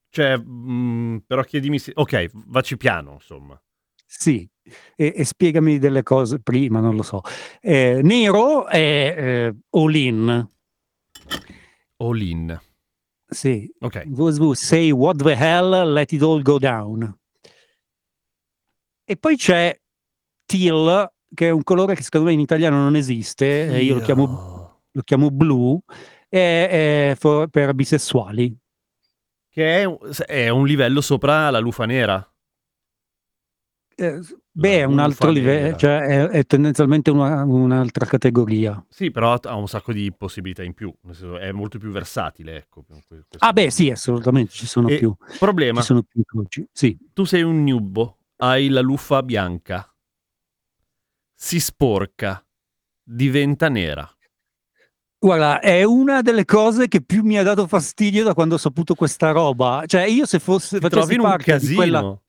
Cioè, 0.10 0.38
mm, 0.38 1.17
però 1.26 1.41
chiedimi 1.43 1.80
se... 1.80 1.91
Ok, 1.95 2.30
vacci 2.34 2.78
piano, 2.78 3.13
insomma. 3.13 3.60
Sì, 4.06 4.47
e, 4.95 5.13
e 5.15 5.26
spiegami 5.26 5.80
delle 5.80 6.04
cose 6.04 6.39
prima, 6.39 6.80
non 6.80 6.95
lo 6.95 7.04
so. 7.04 7.21
Eh, 7.62 8.02
nero 8.04 8.67
è 8.67 9.15
eh, 9.17 9.56
all 9.71 9.95
in. 9.95 10.47
All 11.97 12.21
in. 12.21 12.62
Sì, 13.34 13.72
Ok. 13.80 14.04
Say 14.56 14.91
what 14.91 15.17
the 15.17 15.36
hell, 15.36 15.91
let 15.93 16.12
it 16.12 16.22
all 16.22 16.41
go 16.41 16.58
down. 16.60 17.17
E 19.06 19.17
poi 19.17 19.36
c'è 19.36 19.78
teal, 20.46 21.12
che 21.34 21.48
è 21.48 21.50
un 21.52 21.63
colore 21.63 21.96
che 21.96 22.04
secondo 22.04 22.28
me 22.28 22.34
in 22.34 22.39
italiano 22.39 22.78
non 22.78 22.96
esiste, 22.96 23.67
e 23.67 23.84
io 23.84 23.96
lo 23.96 24.00
chiamo, 24.06 24.82
lo 24.91 25.02
chiamo 25.02 25.30
blu, 25.30 25.80
è, 26.30 27.10
è 27.12 27.15
for- 27.17 27.48
per 27.50 27.74
bisessuali. 27.74 28.56
Che 29.50 29.82
è, 29.82 29.84
un- 29.84 29.98
è 30.26 30.50
un 30.50 30.65
livello 30.65 31.02
sopra 31.02 31.50
la 31.50 31.60
lufa 31.60 31.86
nera. 31.86 32.26
Eh, 33.96 34.19
beh, 34.54 34.80
è 34.80 34.84
un 34.84 35.00
altro 35.00 35.30
livello, 35.32 35.63
nera. 35.66 35.78
cioè 35.78 36.00
è, 36.02 36.28
è 36.28 36.46
tendenzialmente 36.46 37.10
una- 37.12 37.44
un'altra 37.44 38.06
categoria. 38.06 38.84
Sì, 38.89 39.12
però 39.12 39.34
ha 39.34 39.56
un 39.56 39.68
sacco 39.68 39.92
di 39.92 40.12
possibilità 40.16 40.63
in 40.63 40.74
più. 40.74 40.94
Nel 41.02 41.16
senso, 41.16 41.38
è 41.38 41.52
molto 41.52 41.78
più 41.80 41.89
versatile, 41.92 42.56
ecco. 42.58 42.84
questo- 43.08 43.38
Ah 43.39 43.52
beh, 43.52 43.70
sì, 43.72 43.89
assolutamente, 43.89 44.52
ci 44.52 44.66
sono 44.68 44.88
E 44.88 44.98
più. 44.98 45.13
Problema, 45.39 45.80
Ci 45.82 45.86
sono 45.88 46.04
più 46.04 46.20
incroci. 46.20 46.68
Sì. 46.72 46.98
tu 47.13 47.24
sei 47.26 47.42
un 47.42 47.63
nubbo, 47.63 48.20
hai 48.38 48.68
la 48.70 48.82
luffa 48.82 49.22
bianca, 49.24 49.88
si 51.36 51.60
sporca, 51.60 52.46
diventa 53.04 53.70
nera. 53.70 54.08
Guarda, 55.20 55.60
è 55.62 55.84
una 55.84 56.22
delle 56.22 56.44
cose 56.44 56.88
che 56.89 57.02
più 57.02 57.24
mi 57.24 57.38
ha 57.38 57.44
dato 57.44 57.66
fastidio 57.66 58.26
da 58.26 58.34
quando 58.34 58.56
ho 58.56 58.58
saputo 58.58 58.94
questa 58.94 59.32
roba. 59.32 59.84
Cioè, 59.86 60.02
io 60.04 60.26
se 60.26 60.39
fosse 60.39 60.80
Ti 60.80 60.89
trovi 60.89 60.96
facessi 60.96 61.13
in 61.13 61.20
un 61.22 61.26
parte 61.26 61.44
di 61.44 61.76
casino. 61.76 62.22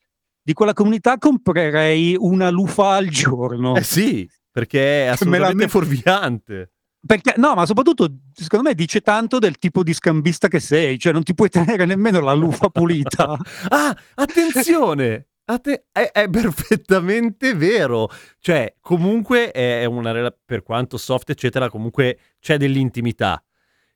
Di 0.45 0.53
quella 0.53 0.73
comunità 0.73 1.17
comprerei 1.17 2.15
una 2.19 2.51
lufa 2.51 2.89
al 2.91 3.07
giorno. 3.07 3.75
Eh 3.75 3.81
sì, 3.81 4.29
perché 4.51 4.79
è 4.79 4.99
Me 4.99 5.05
la 5.07 5.11
assolutamente 5.13 5.55
met- 5.55 5.69
fuorviante. 5.69 6.71
Perché, 7.05 7.33
no, 7.37 7.55
ma 7.55 7.65
soprattutto, 7.65 8.07
secondo 8.31 8.69
me, 8.69 8.75
dice 8.75 9.01
tanto 9.01 9.39
del 9.39 9.57
tipo 9.57 9.81
di 9.81 9.91
scambista 9.93 10.47
che 10.47 10.59
sei. 10.59 10.99
Cioè, 10.99 11.13
non 11.13 11.23
ti 11.23 11.33
puoi 11.33 11.49
tenere 11.79 11.85
nemmeno 11.85 12.19
la 12.19 12.33
lufa 12.33 12.69
pulita. 12.69 13.35
Ah, 13.69 13.95
attenzione! 14.15 15.27
Atte- 15.45 15.87
è, 15.91 16.11
è 16.11 16.29
perfettamente 16.29 17.53
vero. 17.55 18.09
Cioè, 18.39 18.75
comunque 18.79 19.51
è 19.51 19.85
una 19.85 20.11
rela- 20.11 20.35
per 20.45 20.61
quanto 20.63 20.97
soft, 20.97 21.31
eccetera, 21.31 21.69
comunque 21.69 22.19
c'è 22.39 22.57
dell'intimità. 22.57 23.43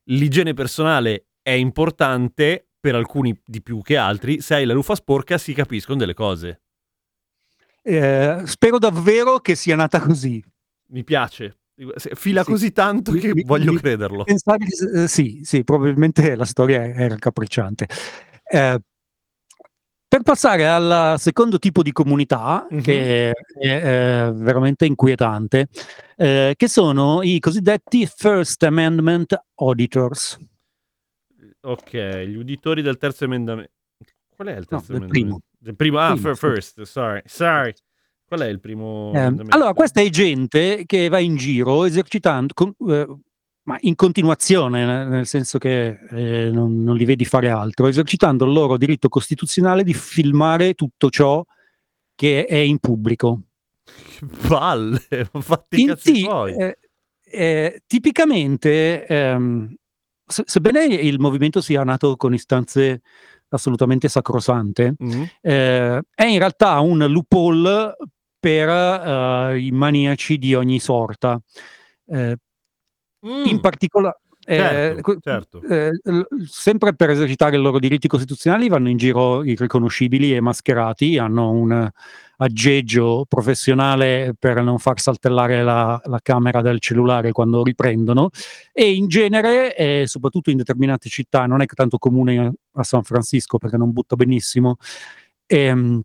L'igiene 0.05 0.53
personale 0.53 1.27
è 1.41 1.51
importante 1.51 2.68
per 2.79 2.95
alcuni 2.95 3.37
di 3.45 3.61
più 3.61 3.81
che 3.81 3.97
altri. 3.97 4.41
Se 4.41 4.55
hai 4.55 4.65
la 4.65 4.73
lufa 4.73 4.95
sporca, 4.95 5.37
si 5.37 5.53
capiscono 5.53 5.97
delle 5.97 6.13
cose. 6.13 6.61
Eh, 7.81 8.41
spero 8.45 8.77
davvero 8.77 9.39
che 9.39 9.55
sia 9.55 9.75
nata 9.75 9.99
così. 9.99 10.43
Mi 10.91 11.03
piace. 11.03 11.57
Fila 11.95 12.43
Sì. 12.43 12.49
così 12.51 12.71
tanto 12.73 13.11
Mi- 13.11 13.19
che 13.19 13.33
mi- 13.33 13.43
voglio 13.43 13.71
mi- 13.71 13.79
crederlo. 13.79 14.23
Pensare 14.25 14.65
eh, 14.95 15.07
sì, 15.07 15.41
sì, 15.43 15.63
probabilmente 15.63 16.35
la 16.35 16.43
storia 16.45 16.83
è 16.83 17.07
raccapricciante. 17.07 17.87
Eh, 18.43 18.79
per 20.07 20.21
passare 20.23 20.67
al 20.67 21.15
secondo 21.19 21.57
tipo 21.59 21.81
di 21.83 21.91
comunità, 21.91 22.67
Mhm. 22.69 22.81
che 22.81 23.31
è, 23.31 23.81
è 24.25 24.31
veramente 24.33 24.85
inquietante, 24.85 25.67
eh, 26.17 26.53
che 26.57 26.67
sono 26.67 27.21
i 27.21 27.39
cosiddetti 27.39 28.05
First 28.13 28.61
Amendment 28.63 29.39
Auditors. 29.55 30.37
Ok, 31.61 31.91
gli 32.25 32.35
uditori 32.35 32.81
del 32.81 32.97
terzo 32.97 33.25
emendamento. 33.25 33.71
Qual 34.35 34.47
è 34.47 34.57
il 34.57 34.65
terzo 34.65 34.93
del 34.93 35.03
emendamento? 35.03 35.41
Del 35.57 35.75
primo. 35.75 35.99
Ah, 35.99 36.13
Primo, 36.13 36.35
first, 36.35 36.81
sorry. 36.83 37.21
Sorry. 37.25 37.73
Qual 38.25 38.39
è 38.41 38.47
il 38.47 38.59
primo 38.59 39.11
Eh, 39.13 39.17
emendamento? 39.17 39.55
allora, 39.55 39.73
questa 39.73 40.01
è 40.01 40.09
gente 40.09 40.83
che 40.85 41.09
va 41.09 41.19
in 41.19 41.35
giro 41.35 41.83
esercitando, 41.83 42.53
con- 42.53 42.73
eh, 42.87 43.07
ma 43.63 43.77
in 43.81 43.95
continuazione, 43.95 45.05
nel 45.05 45.25
senso 45.27 45.57
che 45.57 45.99
eh, 46.11 46.49
non, 46.51 46.81
non 46.83 46.95
li 46.95 47.05
vedi 47.05 47.25
fare 47.25 47.49
altro, 47.49 47.87
esercitando 47.87 48.45
il 48.45 48.53
loro 48.53 48.77
diritto 48.77 49.09
costituzionale 49.09 49.83
di 49.83 49.93
filmare 49.93 50.73
tutto 50.75 51.09
ciò 51.09 51.43
che 52.15 52.45
è 52.45 52.55
in 52.55 52.77
pubblico. 52.79 53.41
Palle, 54.47 54.99
fatti 55.39 55.81
In- 55.81 55.87
cazzi 55.87 56.15
sì, 56.15 56.27
eh, 56.57 56.77
eh, 57.23 57.81
tipicamente, 57.85 59.05
ehm, 59.05 59.75
se- 60.29 60.43
sebbene 60.45 60.85
il 60.85 61.19
movimento 61.19 61.59
sia 61.59 61.83
nato 61.83 62.15
con 62.15 62.33
istanze 62.33 63.01
assolutamente 63.49 64.07
sacrosante, 64.07 64.93
Mhm. 64.97 65.25
eh, 65.41 66.01
è 66.13 66.23
in 66.23 66.37
realtà 66.37 66.79
un 66.79 66.99
loophole 67.09 67.95
per 68.39 68.69
eh, 68.69 69.59
i 69.59 69.71
maniaci 69.71 70.37
di 70.37 70.53
ogni 70.53 70.79
sorta. 70.79 71.39
Eh, 72.07 72.35
in 73.21 73.55
Mm, 73.55 73.59
particolare, 73.59 74.19
certo, 74.45 75.19
certo. 75.19 75.61
sempre 76.45 76.95
per 76.95 77.09
esercitare 77.09 77.57
i 77.57 77.59
loro 77.59 77.79
diritti 77.79 78.07
costituzionali 78.07 78.69
vanno 78.69 78.87
in 78.87 78.95
giro 78.95 79.43
irriconoscibili 79.43 80.33
e 80.33 80.39
mascherati, 80.39 81.17
hanno 81.17 81.51
un 81.51 81.89
aggeggio 82.41 83.25
professionale 83.27 84.33
per 84.37 84.61
non 84.61 84.79
far 84.79 84.99
saltellare 84.99 85.61
la, 85.61 85.99
la 86.05 86.19
camera 86.21 86.61
del 86.61 86.79
cellulare 86.79 87.31
quando 87.31 87.63
riprendono 87.63 88.29
e 88.71 88.93
in 88.93 89.07
genere, 89.07 89.75
eh, 89.75 90.03
soprattutto 90.07 90.49
in 90.49 90.57
determinate 90.57 91.09
città, 91.09 91.45
non 91.45 91.61
è 91.61 91.65
che 91.65 91.75
tanto 91.75 91.97
comune 91.97 92.53
a, 92.73 92.83
San 92.83 93.03
Francisco 93.03 93.57
perché 93.57 93.77
non 93.77 93.91
butta 93.91 94.15
benissimo, 94.15 94.77
ehm, 95.45 96.01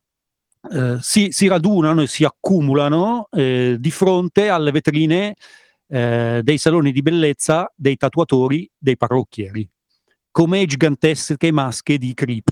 eh, 0.70 0.96
si, 1.00 1.28
si 1.30 1.46
radunano 1.46 2.02
e 2.02 2.06
si 2.08 2.24
accumulano 2.24 3.28
eh, 3.30 3.76
di 3.78 3.90
fronte 3.90 4.48
alle 4.48 4.72
vetrine 4.72 5.34
eh, 5.86 6.40
dei 6.42 6.58
saloni 6.58 6.90
di 6.90 7.02
bellezza, 7.02 7.70
dei 7.76 7.96
tatuatori, 7.96 8.68
dei 8.76 8.96
parrucchieri, 8.96 9.68
come 10.32 10.66
gigantesche 10.66 11.52
maschere 11.52 11.98
di 11.98 12.12
creep. 12.12 12.50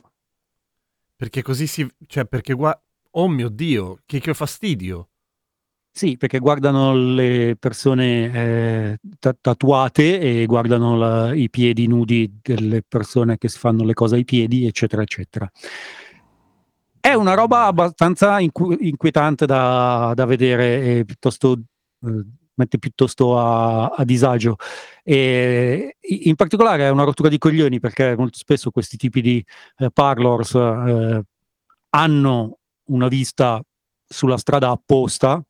Perché 1.16 1.42
così 1.42 1.66
si... 1.66 1.88
Cioè, 2.06 2.26
perché 2.26 2.54
qua... 2.54 2.80
Oh 3.14 3.28
mio 3.28 3.48
Dio, 3.48 4.00
che, 4.06 4.20
che 4.20 4.32
fastidio. 4.34 5.08
Sì, 5.94 6.16
perché 6.16 6.38
guardano 6.38 6.94
le 6.94 7.56
persone 7.58 8.32
eh, 8.94 8.98
ta- 9.18 9.36
tatuate 9.38 10.20
e 10.20 10.46
guardano 10.46 10.96
la- 10.96 11.34
i 11.34 11.50
piedi 11.50 11.86
nudi 11.86 12.38
delle 12.42 12.82
persone 12.82 13.36
che 13.38 13.48
si 13.48 13.58
fanno 13.58 13.84
le 13.84 13.92
cose 13.94 14.16
ai 14.16 14.24
piedi, 14.24 14.66
eccetera, 14.66 15.02
eccetera. 15.02 15.50
È 17.00 17.12
una 17.14 17.34
roba 17.34 17.66
abbastanza 17.66 18.38
inqu- 18.40 18.80
inquietante 18.80 19.44
da, 19.44 20.12
da 20.14 20.24
vedere 20.24 20.98
e 21.00 21.04
piuttosto 21.04 21.52
eh, 22.06 22.24
mette 22.54 22.78
piuttosto 22.78 23.38
a, 23.38 23.86
a 23.88 24.04
disagio. 24.04 24.56
E 25.02 25.96
in 26.00 26.34
particolare 26.36 26.84
è 26.86 26.90
una 26.90 27.04
rottura 27.04 27.28
di 27.28 27.38
coglioni 27.38 27.80
perché 27.80 28.14
molto 28.16 28.38
spesso 28.38 28.70
questi 28.70 28.96
tipi 28.96 29.20
di 29.20 29.44
eh, 29.78 29.90
parlors 29.90 30.54
eh, 30.54 31.22
hanno 31.90 32.58
una 32.86 33.08
vista 33.08 33.60
sulla 34.06 34.36
strada 34.36 34.70
apposta 34.70 35.42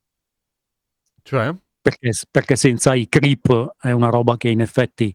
Cioè? 1.21 1.53
perché, 1.81 2.11
perché 2.31 2.55
senza 2.55 2.93
i 2.95 3.07
creep 3.09 3.75
è 3.81 3.91
una 3.91 4.09
roba 4.09 4.37
che 4.37 4.49
in 4.49 4.61
effetti 4.61 5.13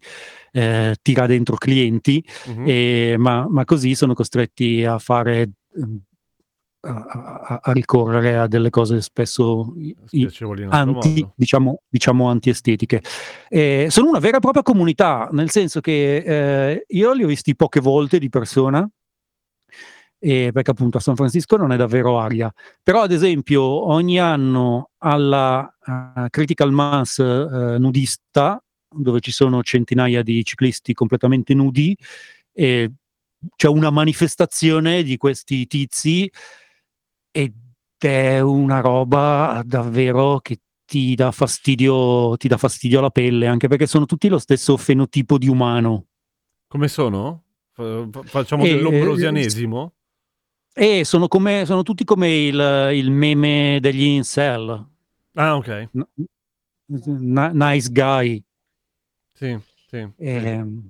eh, 0.53 0.97
tira 1.03 1.27
dentro 1.27 1.57
clienti, 1.57 2.23
Mhm. 2.47 2.65
e- 2.67 3.15
ma, 3.19 3.47
ma 3.49 3.65
così 3.65 3.95
sono 3.95 4.13
costretti 4.15 4.85
a 4.85 4.99
fare 4.99 5.51
ehm, 5.77 6.01
a, 6.81 7.61
a- 7.63 7.73
ricorrere 7.73 8.37
a 8.39 8.47
delle 8.47 8.71
cose 8.71 9.01
spesso 9.03 9.73
i- 9.77 9.95
anti, 10.71 11.27
diciamo, 11.35 11.83
diciamo 11.89 12.29
antiestetiche. 12.29 13.03
Eh, 13.49 13.87
sono 13.91 14.09
una 14.09 14.19
vera 14.21 14.37
e 14.37 14.41
propria 14.41 14.63
comunità, 14.63 15.29
nel 15.33 15.51
senso 15.51 15.81
che 15.81 16.17
eh, 16.17 16.85
io 16.89 17.13
li 17.13 17.25
ho 17.25 17.27
visti 17.27 17.57
poche 17.57 17.81
volte 17.81 18.19
di 18.19 18.29
persona, 18.29 18.89
eh, 20.19 20.51
perché 20.53 20.71
appunto 20.71 20.99
a 20.99 21.01
San 21.01 21.17
Francisco 21.17 21.57
non 21.57 21.73
è 21.73 21.77
davvero 21.77 22.19
aria. 22.19 22.53
Però, 22.83 23.03
ad 23.03 23.13
esempio, 23.13 23.63
ogni 23.63 24.19
anno 24.19 24.91
alla 24.99 25.69
eh, 25.87 26.29
Critical 26.31 26.73
Mass 26.73 27.19
eh, 27.19 27.77
nudista, 27.79 28.63
dove 28.91 29.21
ci 29.21 29.31
sono 29.31 29.63
centinaia 29.63 30.23
di 30.23 30.45
ciclisti 30.45 30.93
completamente 30.95 31.55
nudi, 31.55 31.97
e 32.53 32.91
c'è 33.55 33.69
una 33.69 33.91
manifestazione 33.91 35.03
di 35.03 35.17
questi 35.17 35.67
tizi 35.67 36.31
ed 37.31 37.53
è 37.97 38.41
una 38.41 38.81
roba 38.81 39.63
davvero 39.65 40.41
che 40.41 40.59
ti 40.85 41.15
dà 41.15 41.31
fastidio, 41.31 42.37
ti 42.37 42.49
dà 42.49 42.57
fastidio 42.57 42.99
alla 42.99 43.11
pelle, 43.11 43.47
anche 43.47 43.69
perché 43.69 43.87
sono 43.87 44.07
tutti 44.07 44.29
lo 44.29 44.39
stesso 44.39 44.77
fenotipo 44.77 45.37
di 45.37 45.47
umano. 45.47 46.07
Come 46.67 46.89
sono? 46.89 47.45
Fa- 47.73 48.09
fa- 48.11 48.23
Facciamo 48.23 48.65
Eh, 48.65 48.75
dell'ombrosianesimo? 48.75 49.93
E 50.81 51.05
sono, 51.05 51.27
come, 51.27 51.67
sono 51.67 51.83
tutti 51.83 52.05
come 52.05 52.33
il, 52.33 52.91
il 52.95 53.11
meme 53.11 53.79
degli 53.81 54.03
incel. 54.05 54.87
Ah, 55.35 55.57
ok. 55.57 55.89
N- 55.93 57.51
nice 57.55 57.89
guy. 57.91 58.43
Sì, 59.33 59.59
sì. 59.89 60.09
Ehm, 60.19 60.89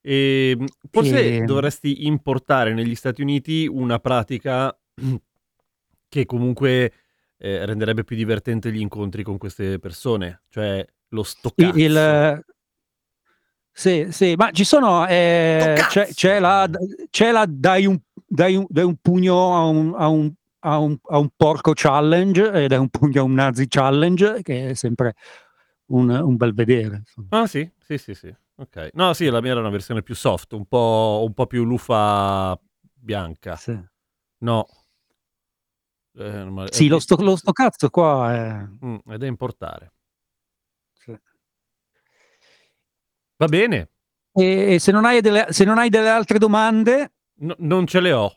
E 0.00 0.56
mh, 0.56 0.64
forse 0.90 1.34
Ehm. 1.36 1.44
dovresti 1.44 2.06
importare 2.06 2.72
negli 2.72 2.94
Stati 2.94 3.20
Uniti 3.22 3.66
una 3.66 3.98
pratica 3.98 4.76
che 6.08 6.24
comunque 6.24 6.92
eh, 7.38 7.66
renderebbe 7.66 8.04
più 8.04 8.14
divertente 8.16 8.70
gli 8.72 8.80
incontri 8.80 9.22
con 9.24 9.36
queste 9.36 9.80
persone, 9.80 10.42
cioè 10.48 10.86
lo 11.08 11.22
stoccazzo. 11.24 11.76
il- 11.76 12.44
sì, 13.72 14.08
sì, 14.10 14.34
ma 14.36 14.50
ci 14.50 14.64
sono. 14.64 15.06
eh, 15.06 15.74
c'è, 15.88 16.08
c'è 16.12 16.40
la, 16.40 16.68
c'è 17.10 17.30
la 17.30 17.46
dai, 17.48 17.86
un, 17.86 17.96
dai, 18.28 18.54
un, 18.56 18.66
dai 18.68 18.84
un 18.84 18.96
pugno 19.00 19.54
a 19.56 19.64
un, 19.64 19.94
a, 19.96 20.08
un, 20.08 20.32
a, 20.60 20.78
un, 20.78 20.96
a 21.10 21.18
un 21.18 21.28
porco 21.34 21.72
challenge 21.74 22.50
e 22.52 22.68
dai 22.68 22.78
un 22.78 22.88
pugno 22.88 23.22
a 23.22 23.24
un 23.24 23.32
nazi 23.34 23.66
challenge, 23.68 24.42
che 24.42 24.70
è 24.70 24.74
sempre 24.74 25.14
un, 25.86 26.10
un 26.10 26.36
bel 26.36 26.54
vedere. 26.54 26.96
insomma. 26.98 27.28
Ah 27.30 27.46
sì, 27.46 27.68
sì, 27.78 27.98
sì, 27.98 28.14
sì. 28.14 28.34
Ok. 28.56 28.90
No, 28.94 29.12
sì, 29.14 29.26
la 29.30 29.40
mia 29.40 29.52
era 29.52 29.60
una 29.60 29.70
versione 29.70 30.02
più 30.02 30.14
soft, 30.14 30.52
un 30.52 30.66
po', 30.66 31.22
un 31.26 31.32
po' 31.32 31.46
più 31.46 31.64
lufa 31.64 32.58
bianca. 32.94 33.56
Sì, 33.56 33.78
No. 34.40 34.66
Eh, 36.14 36.44
ma- 36.44 36.66
Sì, 36.70 36.86
eh, 36.86 36.88
lo, 36.88 36.98
sto, 36.98 37.16
lo 37.22 37.36
sto 37.36 37.52
cazzo 37.52 37.88
qua 37.90 38.34
è. 38.34 38.66
mm, 38.84 38.96
è 39.06 39.16
da 39.16 39.26
importare. 39.26 39.92
sì. 40.92 41.16
Va 43.36 43.46
bene, 43.46 43.88
E, 44.32 44.78
se, 44.78 44.92
non 44.92 45.04
hai 45.04 45.20
delle, 45.20 45.46
se 45.50 45.64
non 45.64 45.78
hai 45.78 45.88
delle 45.88 46.08
altre 46.08 46.38
domande, 46.38 47.12
No- 47.40 47.56
non 47.58 47.86
ce 47.86 48.00
le 48.00 48.12
ho. 48.12 48.32